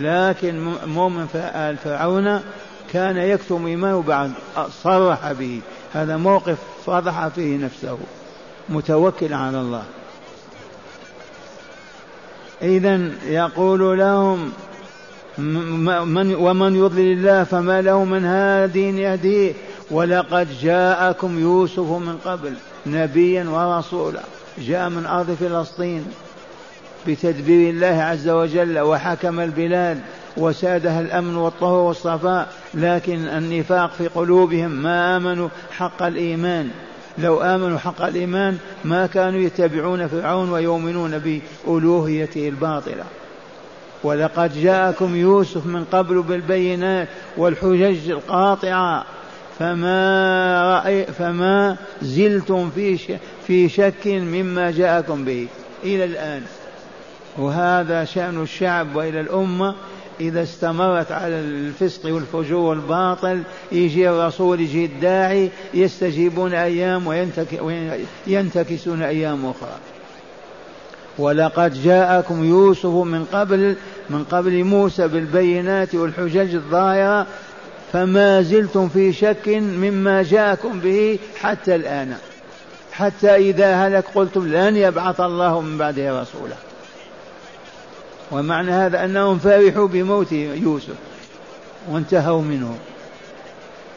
لكن 0.00 0.74
مؤمن 0.86 1.26
آل 1.34 1.76
فرعون 1.76 2.40
كان 2.92 3.16
يكتم 3.16 3.66
إيمانه 3.66 4.02
بعد 4.02 4.32
صرح 4.82 5.32
به. 5.32 5.60
هذا 5.92 6.16
موقف 6.16 6.58
فضح 6.86 7.28
فيه 7.28 7.56
نفسه. 7.56 7.98
متوكل 8.68 9.34
على 9.34 9.60
الله. 9.60 9.84
إذا 12.62 13.10
يقول 13.26 13.98
لهم 13.98 14.52
من 15.38 16.34
ومن 16.34 16.76
يضلل 16.76 17.12
الله 17.12 17.44
فما 17.44 17.82
له 17.82 18.04
من 18.04 18.24
هاد 18.24 18.76
يهديه 18.76 19.52
ولقد 19.90 20.48
جاءكم 20.60 21.38
يوسف 21.38 21.90
من 21.90 22.18
قبل 22.24 22.54
نبيا 22.86 23.44
ورسولا 23.44 24.20
جاء 24.58 24.88
من 24.88 25.06
أرض 25.06 25.36
فلسطين 25.40 26.06
بتدبير 27.06 27.70
الله 27.70 28.02
عز 28.02 28.28
وجل 28.28 28.78
وحكم 28.78 29.40
البلاد 29.40 30.00
وسادها 30.36 31.00
الأمن 31.00 31.36
والطهور 31.36 31.80
والصفاء 31.80 32.52
لكن 32.74 33.28
النفاق 33.28 33.90
في 33.98 34.08
قلوبهم 34.08 34.70
ما 34.70 35.16
آمنوا 35.16 35.48
حق 35.70 36.02
الإيمان. 36.02 36.70
لو 37.18 37.42
آمنوا 37.42 37.78
حق 37.78 38.02
الإيمان 38.02 38.58
ما 38.84 39.06
كانوا 39.06 39.40
يتبعون 39.40 40.06
فرعون 40.06 40.50
ويؤمنون 40.50 41.18
بألوهيته 41.18 42.48
الباطلة. 42.48 43.04
ولقد 44.04 44.62
جاءكم 44.62 45.16
يوسف 45.16 45.66
من 45.66 45.84
قبل 45.92 46.22
بالبينات 46.22 47.08
والحجج 47.36 48.10
القاطعة 48.10 49.04
فما 49.58 50.80
رأي 50.84 51.04
فما 51.04 51.76
زلتم 52.02 52.70
في 52.70 53.18
في 53.46 53.68
شك 53.68 54.06
مما 54.06 54.70
جاءكم 54.70 55.24
به. 55.24 55.46
إلى 55.84 56.04
الآن. 56.04 56.42
وهذا 57.36 58.04
شأن 58.04 58.42
الشعب 58.42 58.96
وإلى 58.96 59.20
الأمة. 59.20 59.74
إذا 60.20 60.42
استمرت 60.42 61.12
على 61.12 61.40
الفسق 61.40 62.14
والفجور 62.14 62.60
والباطل 62.60 63.42
يجي 63.72 64.10
الرسول 64.10 64.60
يجي 64.60 64.84
الداعي 64.84 65.50
يستجيبون 65.74 66.54
أيام 66.54 67.06
وينتكسون 68.26 69.02
أيام 69.02 69.46
أخرى. 69.46 69.76
ولقد 71.18 71.82
جاءكم 71.82 72.44
يوسف 72.44 72.86
من 72.86 73.24
قبل 73.32 73.76
من 74.10 74.24
قبل 74.24 74.64
موسى 74.64 75.08
بالبينات 75.08 75.94
والحجج 75.94 76.54
الظاهرة 76.54 77.26
فما 77.94 78.42
زلتم 78.42 78.88
في 78.88 79.12
شك 79.12 79.48
مما 79.48 80.22
جاءكم 80.22 80.80
به 80.80 81.18
حتى 81.40 81.74
الآن. 81.74 82.16
حتى 82.92 83.36
إذا 83.36 83.74
هلك 83.74 84.04
قلتم 84.14 84.48
لن 84.48 84.76
يبعث 84.76 85.20
الله 85.20 85.60
من 85.60 85.78
بعده 85.78 86.20
رسولا. 86.20 86.56
ومعنى 88.32 88.70
هذا 88.70 89.04
أنهم 89.04 89.38
فرحوا 89.38 89.86
بموت 89.86 90.32
يوسف 90.32 90.94
وانتهوا 91.90 92.42
منه. 92.42 92.78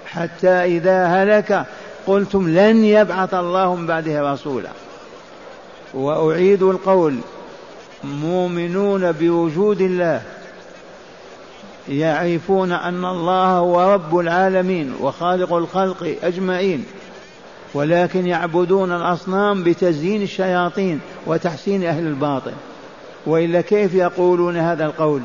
حتى 0.06 0.50
إذا 0.50 1.06
هلك 1.06 1.66
قلتم 2.08 2.50
لن 2.50 2.84
يبعث 2.84 3.34
الله 3.34 3.76
من 3.76 3.88
بعده 3.88 4.34
رسولا. 4.34 4.70
وأعيد 5.94 6.64
القول 6.64 7.16
مؤمنون 8.04 9.12
بوجود 9.12 9.82
الله 9.82 10.22
يعرفون 11.90 12.72
أن 12.72 13.06
الله 13.06 13.58
هو 13.58 13.94
رب 13.94 14.18
العالمين 14.18 14.94
وخالق 15.02 15.54
الخلق 15.54 16.16
أجمعين 16.24 16.86
ولكن 17.74 18.28
يعبدون 18.28 18.92
الأصنام 18.92 19.64
بتزيين 19.64 20.22
الشياطين 20.22 21.00
وتحسين 21.26 21.84
أهل 21.84 22.08
الباطل 22.08 22.54
وإلا 23.26 23.62
كيف 23.62 23.94
يقولون 23.94 24.58
هذا 24.58 24.86
القول؟ 24.86 25.22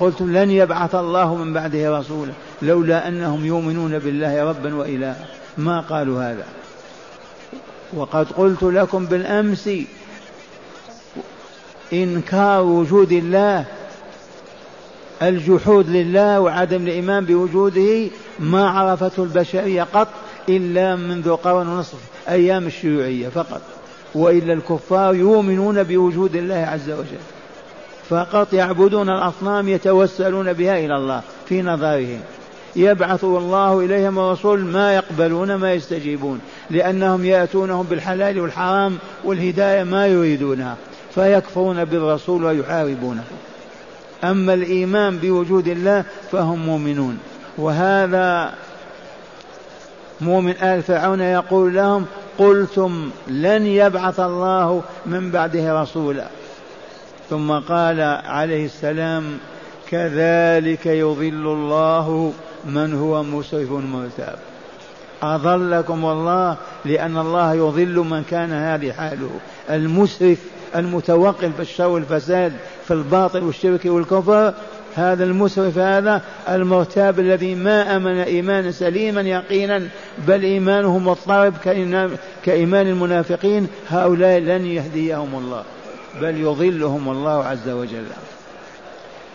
قلتم 0.00 0.36
لن 0.36 0.50
يبعث 0.50 0.94
الله 0.94 1.34
من 1.34 1.52
بعده 1.52 1.98
رسولا 1.98 2.32
لولا 2.62 3.08
أنهم 3.08 3.44
يؤمنون 3.44 3.98
بالله 3.98 4.44
ربا 4.44 4.74
وإلها. 4.74 5.26
ما 5.58 5.80
قالوا 5.80 6.22
هذا؟ 6.22 6.44
وقد 7.92 8.32
قلت 8.32 8.62
لكم 8.62 9.06
بالأمس 9.06 9.70
إنكار 11.92 12.62
وجود 12.62 13.12
الله 13.12 13.64
الجحود 15.22 15.88
لله 15.88 16.40
وعدم 16.40 16.82
الإيمان 16.82 17.24
بوجوده 17.24 18.08
ما 18.38 18.68
عرفته 18.68 19.22
البشرية 19.22 19.82
قط 19.82 20.08
إلا 20.48 20.96
منذ 20.96 21.36
قرن 21.36 21.68
ونصف 21.68 21.98
أيام 22.28 22.66
الشيوعية 22.66 23.28
فقط. 23.28 23.60
وإلا 24.14 24.52
الكفار 24.52 25.14
يؤمنون 25.14 25.82
بوجود 25.82 26.36
الله 26.36 26.54
عز 26.54 26.90
وجل. 26.90 27.24
فقط 28.10 28.52
يعبدون 28.52 29.10
الأصنام 29.10 29.68
يتوسلون 29.68 30.52
بها 30.52 30.78
إلى 30.78 30.96
الله 30.96 31.22
في 31.48 31.62
نظرهم. 31.62 32.20
يبعث 32.76 33.24
الله 33.24 33.80
إليهم 33.80 34.18
الرسول 34.18 34.60
ما 34.60 34.94
يقبلون 34.94 35.54
ما 35.54 35.72
يستجيبون 35.72 36.40
لأنهم 36.70 37.24
يأتونهم 37.24 37.86
بالحلال 37.90 38.40
والحرام 38.40 38.98
والهداية 39.24 39.84
ما 39.84 40.06
يريدونها 40.06 40.76
فيكفرون 41.14 41.84
بالرسول 41.84 42.44
ويحاربونه. 42.44 43.24
أما 44.30 44.54
الإيمان 44.54 45.18
بوجود 45.18 45.68
الله 45.68 46.04
فهم 46.32 46.58
مؤمنون. 46.58 47.18
وهذا 47.58 48.54
مؤمن 50.20 50.50
آل 50.62 50.82
فرعون 50.82 51.20
يقول 51.20 51.74
لهم 51.74 52.06
قلتم 52.38 53.10
لن 53.28 53.66
يبعث 53.66 54.20
الله 54.20 54.82
من 55.06 55.30
بعده 55.30 55.82
رسولا. 55.82 56.26
ثم 57.30 57.52
قال 57.52 58.00
عليه 58.24 58.64
السلام 58.64 59.38
كذلك 59.90 60.86
يضل 60.86 61.46
الله 61.46 62.32
من 62.64 62.94
هو 62.94 63.22
مسرف 63.22 63.70
مرتاب. 63.70 64.38
أضلكم 65.22 66.04
الله 66.04 66.56
لأن 66.84 67.16
الله 67.18 67.54
يضل 67.54 67.96
من 67.96 68.24
كان 68.30 68.52
هذه 68.52 68.92
حاله. 68.92 69.30
المسرف 69.70 70.38
المتوقف 70.76 71.56
في 71.56 71.62
الشر 71.62 71.86
والفساد 71.86 72.52
في 72.88 72.94
الباطل 72.94 73.42
والشرك 73.42 73.80
والكفر 73.84 74.54
هذا 74.94 75.24
المسرف 75.24 75.78
هذا 75.78 76.22
المرتاب 76.48 77.20
الذي 77.20 77.54
ما 77.54 77.96
آمن 77.96 78.18
إيمانا 78.18 78.70
سليما 78.70 79.20
يقينا 79.20 79.82
بل 80.28 80.42
إيمانه 80.42 80.98
مضطرب 80.98 81.54
كإيمان 82.44 82.86
المنافقين 82.86 83.66
هؤلاء 83.88 84.38
لن 84.38 84.66
يهديهم 84.66 85.34
الله 85.34 85.64
بل 86.20 86.40
يضلهم 86.40 87.08
الله 87.08 87.44
عز 87.44 87.68
وجل. 87.68 88.04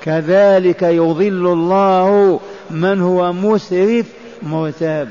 كذلك 0.03 0.81
يضل 0.83 1.47
الله 1.47 2.39
من 2.71 3.01
هو 3.01 3.33
مسرف 3.33 4.05
مرتاب 4.43 5.09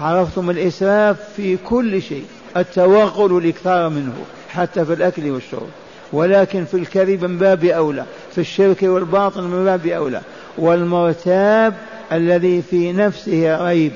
عرفتم 0.00 0.50
الإسراف 0.50 1.16
في 1.36 1.56
كل 1.56 2.02
شيء 2.02 2.24
التوغل 2.56 3.38
الاكثار 3.38 3.88
منه 3.88 4.14
حتى 4.48 4.84
في 4.84 4.92
الأكل 4.92 5.30
والشرب. 5.30 5.68
ولكن 6.12 6.64
في 6.64 6.74
الكذب 6.74 7.24
من 7.24 7.38
باب 7.38 7.64
أولى 7.64 8.04
في 8.34 8.40
الشرك 8.40 8.82
والباطل 8.82 9.42
من 9.42 9.64
باب 9.64 9.86
أولى. 9.86 10.20
والمرتاب 10.58 11.74
الذي 12.12 12.62
في 12.62 12.92
نفسه 12.92 13.66
ريب 13.68 13.92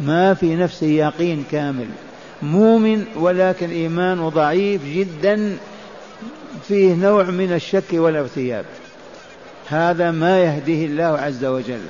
ما 0.00 0.34
في 0.34 0.56
نفسه 0.56 0.86
يقين 0.86 1.44
كامل. 1.50 1.86
مؤمن 2.42 3.04
ولكن 3.16 3.70
إيمانه 3.70 4.28
ضعيف 4.28 4.80
جدا 4.84 5.56
فيه 6.68 6.94
نوع 6.94 7.22
من 7.22 7.52
الشك 7.52 7.92
والارتياب. 7.92 8.64
هذا 9.68 10.10
ما 10.10 10.40
يهديه 10.40 10.86
الله 10.86 11.04
عز 11.04 11.44
وجل. 11.44 11.80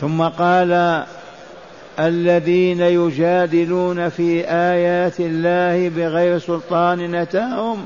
ثم 0.00 0.22
قال 0.22 1.04
الذين 1.98 2.80
يجادلون 2.80 4.08
في 4.08 4.44
آيات 4.48 5.20
الله 5.20 5.88
بغير 5.88 6.38
سلطان 6.38 7.14
أتاهم 7.14 7.84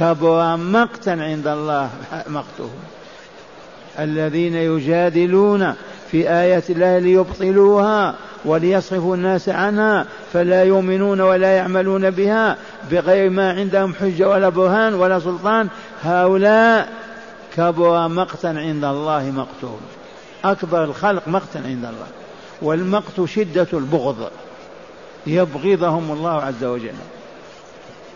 كبر 0.00 0.56
مقتا 0.56 1.10
عند 1.10 1.46
الله 1.46 1.90
مقتهم 2.26 2.78
الذين 3.98 4.54
يجادلون 4.54 5.74
في 6.10 6.30
آيات 6.30 6.70
الله 6.70 6.98
ليبطلوها 6.98 8.14
وليصرفوا 8.44 9.16
الناس 9.16 9.48
عنها 9.48 10.06
فلا 10.32 10.64
يؤمنون 10.64 11.20
ولا 11.20 11.56
يعملون 11.56 12.10
بها 12.10 12.56
بغير 12.90 13.30
ما 13.30 13.52
عندهم 13.52 13.94
حجة 13.94 14.28
ولا 14.28 14.48
برهان 14.48 14.94
ولا 14.94 15.18
سلطان. 15.18 15.68
هؤلاء 16.02 16.88
كبر 17.56 18.08
مقتا 18.08 18.46
عند 18.46 18.84
الله 18.84 19.30
مقتهم 19.30 19.80
أكبر 20.44 20.84
الخلق 20.84 21.28
مقتا 21.28 21.58
عند 21.58 21.84
الله. 21.84 22.06
والمقت 22.62 23.24
شدة 23.24 23.66
البغض. 23.72 24.30
يبغضهم 25.26 26.12
الله 26.12 26.42
عز 26.42 26.64
وجل. 26.64 26.94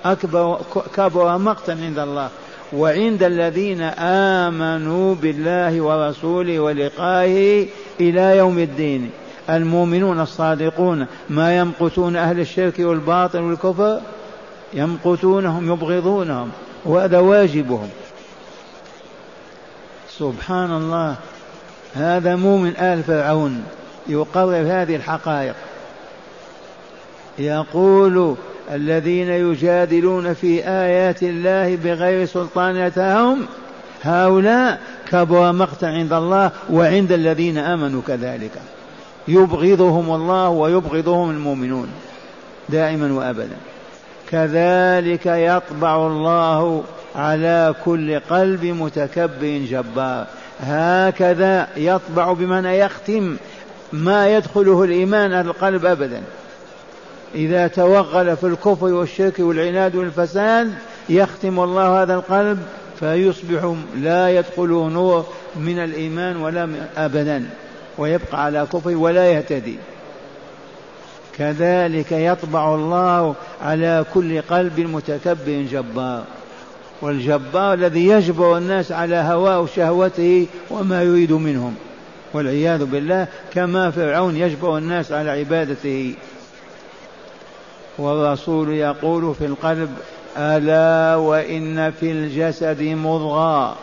أكبر 0.04 0.60
كبر 0.96 1.38
مقتا 1.38 1.70
عند 1.70 1.98
الله. 1.98 2.28
وعند 2.72 3.22
الذين 3.22 3.80
آمنوا 3.80 5.14
بالله 5.14 5.80
ورسوله 5.80 6.60
ولقائه 6.60 7.66
إلى 8.00 8.36
يوم 8.36 8.58
الدين. 8.58 9.10
المؤمنون 9.50 10.20
الصادقون 10.20 11.06
ما 11.30 11.58
يمقتون 11.58 12.16
أهل 12.16 12.40
الشرك 12.40 12.78
والباطل 12.78 13.40
والكفر؟ 13.40 14.00
يمقتونهم 14.74 15.72
يبغضونهم 15.72 16.50
وهذا 16.84 17.18
واجبهم. 17.18 17.88
سبحان 20.18 20.76
الله 20.76 21.16
هذا 21.94 22.36
مؤمن 22.36 22.76
آل 22.76 23.02
فرعون 23.02 23.64
يقرر 24.06 24.62
هذه 24.66 24.96
الحقائق. 24.96 25.54
يقول 27.38 28.36
الذين 28.72 29.28
يجادلون 29.28 30.34
في 30.34 30.68
آيات 30.68 31.22
الله 31.22 31.76
بغير 31.76 32.26
سلطان 32.26 32.76
أتاهم 32.76 33.46
هؤلاء 34.02 34.80
كبر 35.10 35.52
مقتا 35.52 35.86
عند 35.86 36.12
الله 36.12 36.50
وعند 36.70 37.12
الذين 37.12 37.58
آمنوا 37.58 38.00
كذلك. 38.06 38.52
يبغضهم 39.28 40.14
الله 40.14 40.48
ويبغضهم 40.48 41.30
المؤمنون 41.30 41.88
دائما 42.68 43.12
وأبدا. 43.12 43.56
كذلك 44.30 45.26
يطبع 45.26 46.06
الله 46.06 46.84
على 47.16 47.74
كل 47.84 48.20
قلب 48.20 48.64
متكبر 48.64 49.60
جبار. 49.70 50.26
هكذا 50.60 51.68
يطبع 51.76 52.32
بمعنى 52.32 52.78
يختم 52.78 53.36
ما 53.92 54.36
يدخله 54.36 54.84
الإيمان 54.84 55.32
القلب 55.32 55.86
أبدا. 55.86 56.22
إذا 57.34 57.66
توغل 57.66 58.36
في 58.36 58.46
الكفر 58.46 58.86
والشرك 58.86 59.38
والعناد 59.38 59.96
والفساد 59.96 60.72
يختم 61.08 61.60
الله 61.60 62.02
هذا 62.02 62.14
القلب 62.14 62.58
فيصبح 63.00 63.74
لا 63.96 64.30
يدخله 64.38 64.88
نور 64.88 65.26
من 65.56 65.78
الإيمان 65.78 66.36
ولا 66.36 66.68
أبدا 66.96 67.44
ويبقى 67.98 68.44
على 68.44 68.66
كفر 68.72 68.96
ولا 68.96 69.30
يهتدي. 69.32 69.76
كذلك 71.38 72.12
يطبع 72.12 72.74
الله 72.74 73.34
على 73.62 74.04
كل 74.14 74.40
قلب 74.40 74.80
متكبر 74.80 75.66
جبار. 75.70 76.24
والجبار 77.02 77.74
الذي 77.74 78.08
يجبر 78.08 78.58
الناس 78.58 78.92
على 78.92 79.16
هواه 79.16 79.60
وشهوته 79.60 80.46
وما 80.70 81.02
يريد 81.02 81.32
منهم. 81.32 81.74
والعياذ 82.32 82.84
بالله 82.84 83.26
كما 83.54 83.90
فرعون 83.90 84.36
يجبر 84.36 84.78
الناس 84.78 85.12
على 85.12 85.30
عبادته. 85.30 86.14
والرسول 87.98 88.72
يقول 88.74 89.34
في 89.34 89.46
القلب 89.46 89.90
ألا 90.36 91.16
وإن 91.16 91.90
في 91.90 92.10
الجسد 92.10 92.82
مضغى 92.82 93.76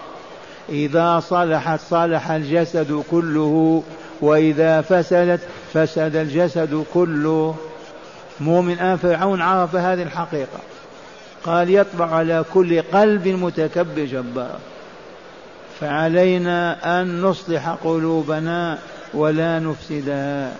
إذا 0.69 1.19
صلحت 1.19 1.79
صلح 1.89 2.31
الجسد 2.31 3.03
كله 3.11 3.83
وإذا 4.21 4.81
فسدت 4.81 5.39
فسد 5.73 6.15
الجسد 6.15 6.83
كله. 6.93 7.55
مؤمن 8.39 8.79
آل 8.79 8.97
فرعون 8.97 9.41
عرف 9.41 9.75
هذه 9.75 10.03
الحقيقة. 10.03 10.59
قال 11.43 11.69
يطبع 11.69 12.15
على 12.15 12.43
كل 12.53 12.81
قلب 12.81 13.27
متكبر 13.27 14.05
جبار. 14.05 14.59
فعلينا 15.79 17.01
أن 17.01 17.21
نصلح 17.21 17.69
قلوبنا 17.83 18.77
ولا 19.13 19.59
نفسدها 19.59 20.53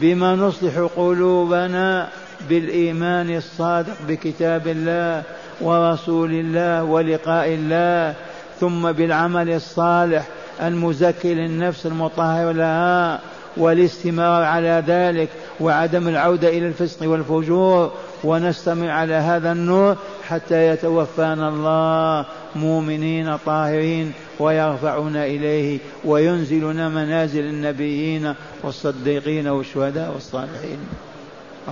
بما 0.00 0.34
نصلح 0.34 0.88
قلوبنا 0.96 2.08
بالإيمان 2.48 3.36
الصادق 3.36 3.96
بكتاب 4.08 4.68
الله 4.68 5.22
ورسول 5.60 6.30
الله 6.32 6.84
ولقاء 6.84 7.48
الله 7.48 8.14
ثم 8.60 8.92
بالعمل 8.92 9.50
الصالح 9.50 10.26
المزكي 10.62 11.34
للنفس 11.34 11.86
المطهر 11.86 12.52
لها 12.52 13.20
والاستمرار 13.56 14.42
على 14.42 14.84
ذلك 14.86 15.28
وعدم 15.60 16.08
العودة 16.08 16.48
إلى 16.48 16.66
الفسق 16.66 17.08
والفجور. 17.08 17.92
ونستمر 18.24 18.90
على 18.90 19.14
هذا 19.14 19.52
النور 19.52 19.96
حتى 20.28 20.68
يتوفانا 20.68 21.48
الله 21.48 22.26
مؤمنين 22.56 23.36
طاهرين 23.36 24.12
ويرفعنا 24.38 25.26
إليه 25.26 25.78
وينزلنا 26.04 26.88
منازل 26.88 27.44
النبيين 27.44 28.34
والصديقين 28.62 29.48
والشهداء 29.48 30.12
والصالحين. 30.12 30.78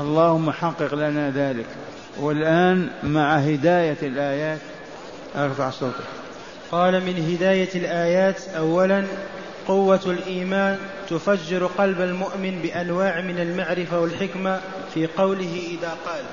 اللهم 0.01 0.51
حقق 0.51 0.95
لنا 0.95 1.31
ذلك. 1.31 1.67
والآن 2.21 2.89
مع 3.03 3.37
هداية 3.37 3.97
الآيات 4.03 4.59
أرفع 5.37 5.71
صوتك. 5.71 6.05
قال 6.73 7.05
من 7.05 7.35
هداية 7.35 7.69
الآيات 7.75 8.49
أولا 8.49 9.05
قوة 9.69 10.01
الإيمان 10.07 10.79
تفجر 11.11 11.67
قلب 11.67 12.01
المؤمن 12.01 12.59
بأنواع 12.63 13.21
من 13.21 13.39
المعرفة 13.39 14.01
والحكمة 14.01 14.61
في 14.95 15.07
قوله 15.07 15.61
إذا 15.71 15.97
قال. 16.07 16.25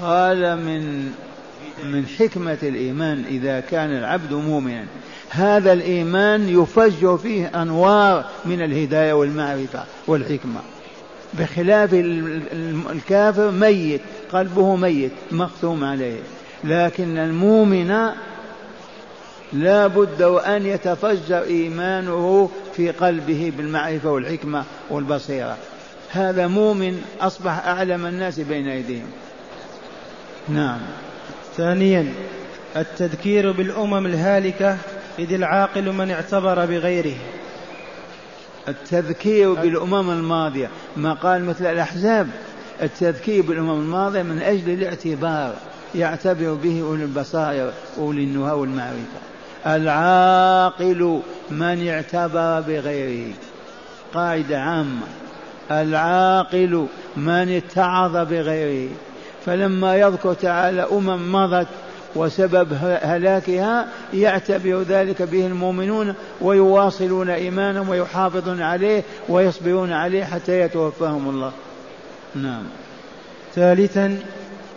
قال 0.00 0.58
من 0.58 1.12
من 1.84 2.06
حكمة 2.06 2.58
الإيمان 2.62 3.24
إذا 3.28 3.60
كان 3.60 3.90
العبد 3.90 4.32
مؤمنا. 4.32 4.86
هذا 5.30 5.72
الإيمان 5.72 6.48
يفجر 6.48 7.16
فيه 7.16 7.62
أنوار 7.62 8.24
من 8.44 8.62
الهداية 8.62 9.12
والمعرفة 9.12 9.84
والحكمة. 10.06 10.60
بخلاف 11.34 11.90
الكافر 12.92 13.50
ميت 13.50 14.00
قلبه 14.32 14.76
ميت 14.76 15.12
مختوم 15.32 15.84
عليه. 15.84 16.20
لكن 16.64 17.18
المؤمن 17.18 18.12
لا 19.52 19.86
بد 19.86 20.22
وأن 20.22 20.66
يتفجر 20.66 21.42
إيمانه 21.42 22.50
في 22.76 22.90
قلبه 22.90 23.52
بالمعرفة 23.56 24.10
والحكمة 24.10 24.64
والبصيرة. 24.90 25.56
هذا 26.10 26.46
مؤمن 26.46 27.02
أصبح 27.20 27.66
أعلم 27.66 28.06
الناس 28.06 28.40
بين 28.40 28.68
أيديهم. 28.68 29.10
نعم. 30.48 30.80
ثانيا 31.56 32.12
التذكير 32.76 33.52
بالأمم 33.52 34.06
الهالكة 34.06 34.76
إذ 35.18 35.32
العاقل 35.32 35.92
من 35.92 36.10
اعتبر 36.10 36.66
بغيره. 36.66 37.16
التذكير 38.68 39.52
بالأمم 39.52 40.10
الماضية 40.10 40.70
ما 40.96 41.12
قال 41.12 41.44
مثل 41.44 41.66
الأحزاب. 41.66 42.28
التذكير 42.82 43.42
بالأمم 43.42 43.80
الماضية 43.80 44.22
من 44.22 44.42
أجل 44.42 44.70
الاعتبار 44.70 45.54
يعتبر 45.94 46.54
به 46.54 46.82
أولي 46.82 47.02
البصائر 47.02 47.72
أولي 47.98 48.24
النهى 48.24 48.52
والمعرفة. 48.52 49.20
العاقل 49.66 51.20
من 51.50 51.88
اعتبر 51.88 52.60
بغيره. 52.60 53.32
قاعدة 54.14 54.60
عامة. 54.60 55.06
العاقل 55.70 56.86
من 57.16 57.56
اتعظ 57.56 58.16
بغيره. 58.16 58.90
فلما 59.46 59.96
يذكر 59.96 60.34
تعالى 60.34 60.86
أمم 60.92 61.32
مضت 61.32 61.66
وسبب 62.16 62.72
هلاكها 63.02 63.88
يعتبر 64.14 64.82
ذلك 64.82 65.22
به 65.22 65.46
المؤمنون 65.46 66.14
ويواصلون 66.40 67.30
إيمانهم 67.30 67.88
ويحافظون 67.88 68.62
عليه 68.62 69.02
ويصبرون 69.28 69.92
عليه 69.92 70.24
حتى 70.24 70.60
يتوفاهم 70.60 71.28
الله. 71.28 71.52
نعم. 72.34 72.62
ثالثا 73.54 74.18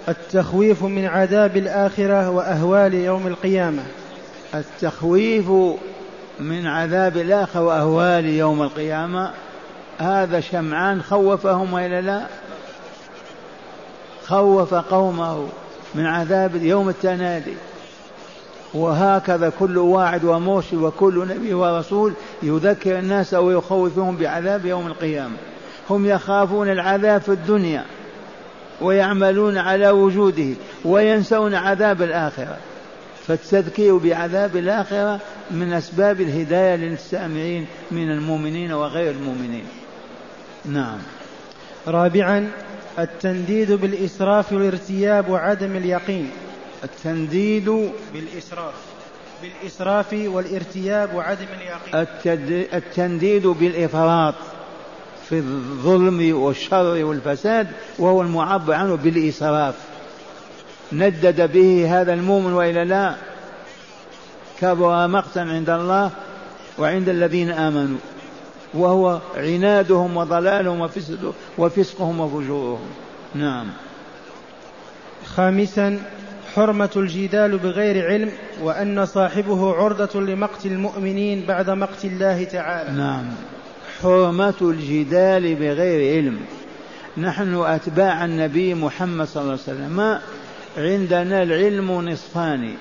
التخويف 0.07 0.83
من 0.83 1.05
عذاب 1.05 1.57
الآخرة 1.57 2.29
وأهوال 2.29 2.93
يوم 2.93 3.27
القيامة. 3.27 3.83
التخويف 4.53 5.49
من 6.39 6.67
عذاب 6.67 7.17
الآخرة 7.17 7.61
وأهوال 7.61 8.25
يوم 8.25 8.63
القيامة 8.63 9.31
هذا 9.99 10.39
شمعان 10.39 11.01
خوفهم 11.01 11.73
وإلا 11.73 12.01
لا؟ 12.01 12.25
خوف 14.27 14.73
قومه. 14.73 15.47
من 15.95 16.05
عذاب 16.05 16.55
يوم 16.55 16.89
التنادي. 16.89 17.53
وهكذا 18.73 19.51
كل 19.60 19.77
واعد 19.77 20.23
ومرشد 20.23 20.73
وكل 20.73 21.27
نبي 21.27 21.53
ورسول 21.53 22.13
يذكر 22.43 22.99
الناس 22.99 23.34
ويخوفهم 23.34 24.17
بعذاب 24.17 24.65
يوم 24.65 24.88
القيامة. 24.88 25.36
هم 25.89 26.05
يخافون 26.05 26.71
العذاب 26.71 27.21
في 27.21 27.29
الدنيا 27.29 27.86
ويعملون 28.81 29.58
على 29.58 29.89
وجوده 29.89 30.53
وينسون 30.86 31.55
عذاب 31.55 32.01
الآخرة. 32.01 32.58
فالتذكير 33.27 33.97
بعذاب 33.97 34.58
الآخرة 34.58 35.19
من 35.51 35.73
أسباب 35.73 36.21
الهداية 36.21 36.75
للسامعين 36.75 37.65
من 37.91 38.12
المؤمنين 38.12 38.71
وغير 38.71 39.12
المؤمنين. 39.12 39.65
نعم. 40.65 40.97
رابعا 41.88 42.51
التنديد 42.99 43.71
بالإسراف 43.71 44.53
والارتياب 44.53 45.29
وعدم 45.29 45.75
اليقين. 45.75 46.31
التنديد 46.84 47.91
بالإسراف. 48.13 48.73
بالإسراف 49.41 50.13
والارتياب 50.13 51.13
وعدم 51.15 51.45
اليقين. 51.60 52.08
التنديد 52.73 53.47
بالإفراط 53.47 54.34
في 55.29 55.36
الظلم 55.36 56.38
والشر 56.38 57.05
والفساد 57.05 57.67
وهو 57.99 58.21
المعبر 58.21 58.73
عنه 58.73 58.95
بالإسراف. 58.95 59.75
ندد 60.93 61.51
به 61.51 62.01
هذا 62.01 62.13
المؤمن 62.13 62.53
وإلا 62.53 62.86
لا 62.86 63.15
كبر 64.60 65.08
مقتا 65.08 65.39
عند 65.39 65.69
الله 65.69 66.12
وعند 66.77 67.10
الذين 67.10 67.51
آمنوا. 67.51 67.97
وهو 68.77 69.19
عنادهم 69.35 70.17
وضلالهم 70.17 70.89
وفسقهم 71.57 72.19
وفجورهم. 72.19 72.88
نعم. 73.35 73.67
خامسا 75.25 75.99
حرمة 76.55 76.89
الجدال 76.95 77.57
بغير 77.57 78.05
علم 78.05 78.31
وأن 78.61 79.05
صاحبه 79.05 79.75
عرضة 79.75 80.21
لمقت 80.21 80.65
المؤمنين 80.65 81.45
بعد 81.47 81.69
مقت 81.69 82.05
الله 82.05 82.43
تعالى. 82.43 82.97
نعم. 82.97 83.25
حرمة 84.01 84.53
الجدال 84.61 85.55
بغير 85.55 86.15
علم. 86.15 86.39
نحن 87.17 87.55
أتباع 87.55 88.25
النبي 88.25 88.73
محمد 88.73 89.27
صلى 89.27 89.41
الله 89.41 89.51
عليه 89.51 89.61
وسلم. 89.61 90.19
عندنا 90.77 91.43
العلم 91.43 91.91
نصفان. 92.09 92.73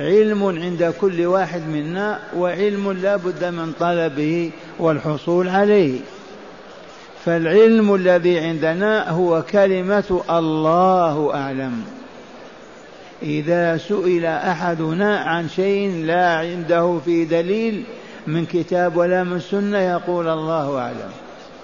علم 0.00 0.44
عند 0.44 0.94
كل 1.00 1.26
واحد 1.26 1.68
منا 1.68 2.18
وعلم 2.36 2.92
لا 2.92 3.16
بد 3.16 3.44
من 3.44 3.72
طلبه 3.80 4.50
والحصول 4.78 5.48
عليه. 5.48 6.00
فالعلم 7.24 7.94
الذي 7.94 8.38
عندنا 8.38 9.10
هو 9.10 9.42
كلمة 9.42 10.20
الله 10.30 11.34
أعلم. 11.34 11.84
إذا 13.22 13.76
سئل 13.76 14.26
أحدنا 14.26 15.18
عن 15.18 15.48
شيء 15.48 16.04
لا 16.04 16.38
عنده 16.38 16.98
في 17.04 17.24
دليل 17.24 17.84
من 18.26 18.46
كتاب 18.46 18.96
ولا 18.96 19.24
من 19.24 19.40
سنة 19.40 19.78
يقول 19.78 20.28
الله 20.28 20.78
أعلم. 20.78 21.10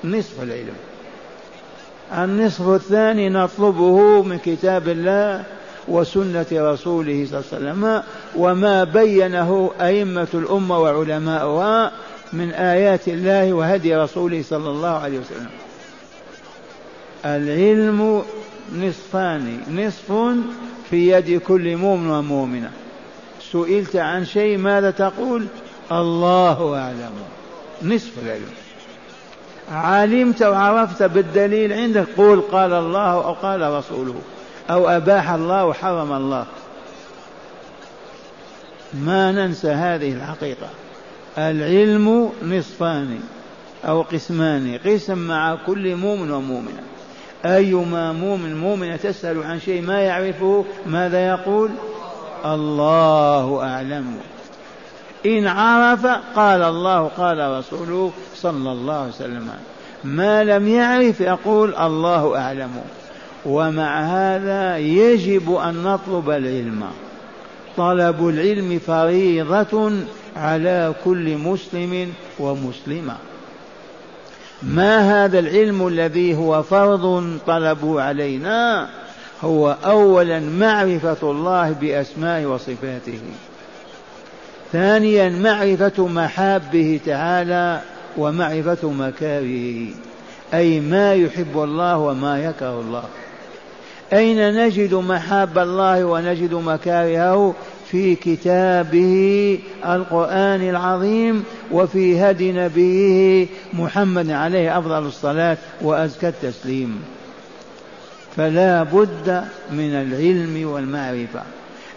نصف 0.04 0.42
العلم. 0.42 0.76
النصف 2.18 2.68
الثاني 2.68 3.28
نطلبه 3.28 4.22
من 4.22 4.38
كتاب 4.38 4.88
الله 4.88 5.44
وسنة 5.88 6.46
رسوله 6.52 7.26
صلى 7.30 7.40
الله 7.40 7.44
عليه 7.52 7.56
وسلم 7.56 8.02
وما 8.36 8.84
بينه 8.84 9.70
أئمة 9.80 10.28
الأمة 10.34 10.78
وعلماؤها 10.78 11.92
من 12.32 12.50
آيات 12.50 13.08
الله 13.08 13.52
وهدي 13.52 13.96
رسوله 13.96 14.42
صلى 14.42 14.70
الله 14.70 14.88
عليه 14.88 15.18
وسلم. 15.18 15.50
العلم 17.24 18.22
نصفان 18.74 19.60
نصف 19.70 20.12
في 20.90 21.10
يد 21.10 21.40
كل 21.40 21.76
مؤمن 21.76 22.10
ومؤمنة. 22.10 22.70
سئلت 23.52 23.96
عن 23.96 24.24
شيء 24.24 24.58
ماذا 24.58 24.90
تقول؟ 24.90 25.46
الله 25.92 26.78
أعلم. 26.78 27.12
نصف 27.82 28.12
العلم. 28.24 28.52
علمت 29.72 30.42
وعرفت 30.42 31.02
بالدليل 31.02 31.72
عندك. 31.72 32.06
قول 32.16 32.40
قال 32.40 32.72
الله 32.72 33.12
أو 33.12 33.32
قال 33.32 33.60
رسوله 33.60 34.20
أو 34.70 34.88
أباح 34.88 35.30
الله 35.30 35.66
وحرم 35.66 36.12
الله. 36.12 36.46
ما 38.94 39.32
ننسى 39.32 39.68
هذه 39.68 40.12
الحقيقة. 40.12 40.68
العلم 41.38 42.30
نصفان 42.44 43.18
أو 43.84 44.02
قسمان 44.02 44.78
قسم 44.86 45.18
مع 45.18 45.58
كل 45.66 45.96
مؤمن 45.96 46.30
ومؤمنة. 46.30 46.82
أيما 47.44 48.12
مؤمن 48.12 48.56
مؤمنة 48.56 48.96
تسأل 48.96 49.42
عن 49.42 49.60
شيء 49.60 49.82
ما 49.82 50.00
يعرفه 50.00 50.64
ماذا 50.86 51.28
يقول؟ 51.28 51.70
الله 52.44 53.62
أعلم. 53.62 54.16
إن 55.26 55.46
عرف 55.46 56.06
قال 56.36 56.62
الله 56.62 57.08
قال 57.08 57.58
رسوله 57.58 58.12
صلى 58.34 58.72
الله 58.72 58.94
عليه 58.94 59.08
وسلم. 59.08 59.50
ما 60.04 60.44
لم 60.44 60.68
يعرف 60.68 61.20
يقول 61.20 61.74
الله 61.74 62.38
أعلم. 62.38 62.80
ومع 63.46 64.00
هذا 64.00 64.78
يجب 64.78 65.54
أن 65.54 65.82
نطلب 65.82 66.30
العلم. 66.30 66.84
طلب 67.80 68.28
العلم 68.28 68.80
فريضة 68.86 69.92
على 70.36 70.94
كل 71.04 71.36
مسلم 71.36 72.12
ومسلمة. 72.38 73.16
ما 74.62 75.24
هذا 75.24 75.38
العلم 75.38 75.86
الذي 75.86 76.34
هو 76.34 76.62
فرض 76.62 77.38
طلبه 77.46 78.02
علينا؟ 78.02 78.88
هو 79.42 79.76
أولا 79.84 80.40
معرفة 80.40 81.30
الله 81.30 81.72
بأسمائه 81.72 82.46
وصفاته. 82.46 83.20
ثانيا 84.72 85.28
معرفة 85.28 86.06
محابه 86.06 87.00
تعالى 87.06 87.80
ومعرفة 88.16 88.90
مكاره. 88.90 89.86
أي 90.54 90.80
ما 90.80 91.14
يحب 91.14 91.62
الله 91.62 91.98
وما 91.98 92.44
يكره 92.44 92.80
الله. 92.80 93.04
أين 94.12 94.66
نجد 94.66 94.94
محاب 94.94 95.58
الله 95.58 96.04
ونجد 96.04 96.54
مكارهه 96.54 97.54
في 97.90 98.14
كتابه 98.14 99.58
القرآن 99.86 100.68
العظيم 100.68 101.44
وفي 101.70 102.20
هدي 102.20 102.52
نبيه 102.52 103.46
محمد 103.72 104.30
عليه 104.30 104.78
أفضل 104.78 105.06
الصلاة 105.06 105.56
وأزكى 105.80 106.28
التسليم. 106.28 107.02
فلا 108.36 108.82
بد 108.82 109.44
من 109.70 109.94
العلم 109.94 110.70
والمعرفة. 110.70 111.42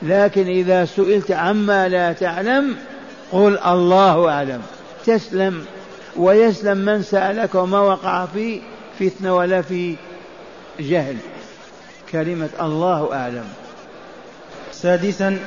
لكن 0.04 0.48
إذا 0.48 0.86
سئلت 0.86 1.32
عما 1.32 1.90
لا 1.90 2.14
تعلم 2.14 2.76
قل 3.32 3.58
الله 3.58 4.30
أعلم. 4.30 4.62
تسلم. 5.06 5.66
ويسلم 6.18 6.78
من 6.78 7.02
سألك 7.02 7.56
وما 7.56 7.80
وقع 7.80 8.26
في 8.26 8.60
فتنة 9.00 9.36
ولا 9.36 9.62
في 9.62 9.96
جهل. 10.80 11.16
كلمة 12.14 12.50
الله 12.62 13.14
أعلم. 13.14 13.46
سادسا 14.72 15.40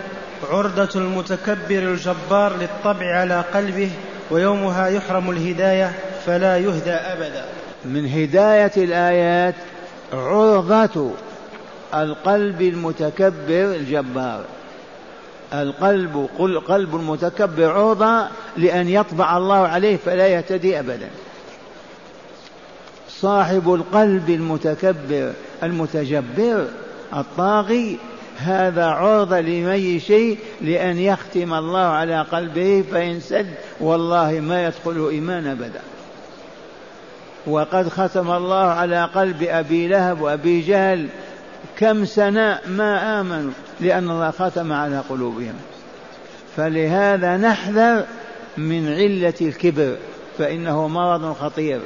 عرضة 0.51 0.89
المتكبر 1.01 1.79
الجبار 1.79 2.57
للطبع 2.57 3.17
على 3.17 3.45
قلبه 3.55 3.91
ويومها 4.31 4.89
يحرم 4.89 5.31
الهداية 5.31 5.93
فلا 6.27 6.59
يهدى 6.59 6.91
أبدا. 6.91 7.45
من 7.85 8.07
هداية 8.07 8.73
الآيات 8.77 9.55
عرضة 10.13 11.11
القلب 11.95 12.63
المتكبر 12.63 13.75
الجبار. 13.77 14.45
القلب 15.53 16.29
قلب 16.69 16.95
المتكبر 16.95 17.73
عرضة 17.73 18.29
لأن 18.57 18.89
يطبع 18.89 19.37
الله 19.37 19.69
عليه 19.69 19.97
فلا 19.97 20.27
يهتدي 20.27 20.79
أبدا. 20.81 21.09
صاحب 23.09 23.75
القلب 23.75 24.31
المتكبر 24.31 25.33
المتجبر 25.63 26.67
الطاغي 27.15 27.99
هذا 28.39 28.85
عرضة 28.85 29.41
لمي 29.41 30.01
شيء 30.01 30.39
لأن 30.61 30.99
يختم 30.99 31.55
الله 31.55 31.79
على 31.79 32.23
قلبه 32.23 32.85
فإن 32.93 33.21
سد 33.21 33.55
والله 33.81 34.41
ما 34.41 34.67
يدخل 34.67 35.09
إيمان 35.09 35.47
أبدا. 35.47 35.81
وقد 37.47 37.89
ختم 37.89 38.31
الله 38.31 38.65
على 38.65 39.05
قلب 39.05 39.43
أبي 39.43 39.89
لهب 39.89 40.21
وأبي 40.21 40.61
جهل 40.61 41.09
كم 41.79 42.05
سنة 42.05 42.61
ما 42.67 43.21
آمنوا 43.21 43.53
لأن 43.81 44.11
الله 44.11 44.31
ختم 44.31 44.73
على 44.73 45.03
قلوبهم. 45.09 45.55
فلهذا 46.57 47.37
نحذر 47.37 48.05
من 48.57 48.89
علة 48.89 49.35
الكبر 49.41 49.97
فإنه 50.39 50.89
مرض 50.89 51.33
خطير. 51.33 51.81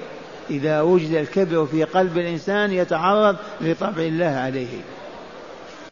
إذا 0.50 0.80
وجد 0.80 1.12
الكبر 1.12 1.66
في 1.66 1.84
قلب 1.84 2.18
الإنسان 2.18 2.72
يتعرض 2.72 3.36
لطبع 3.60 4.02
الله 4.02 4.26
عليه. 4.26 4.80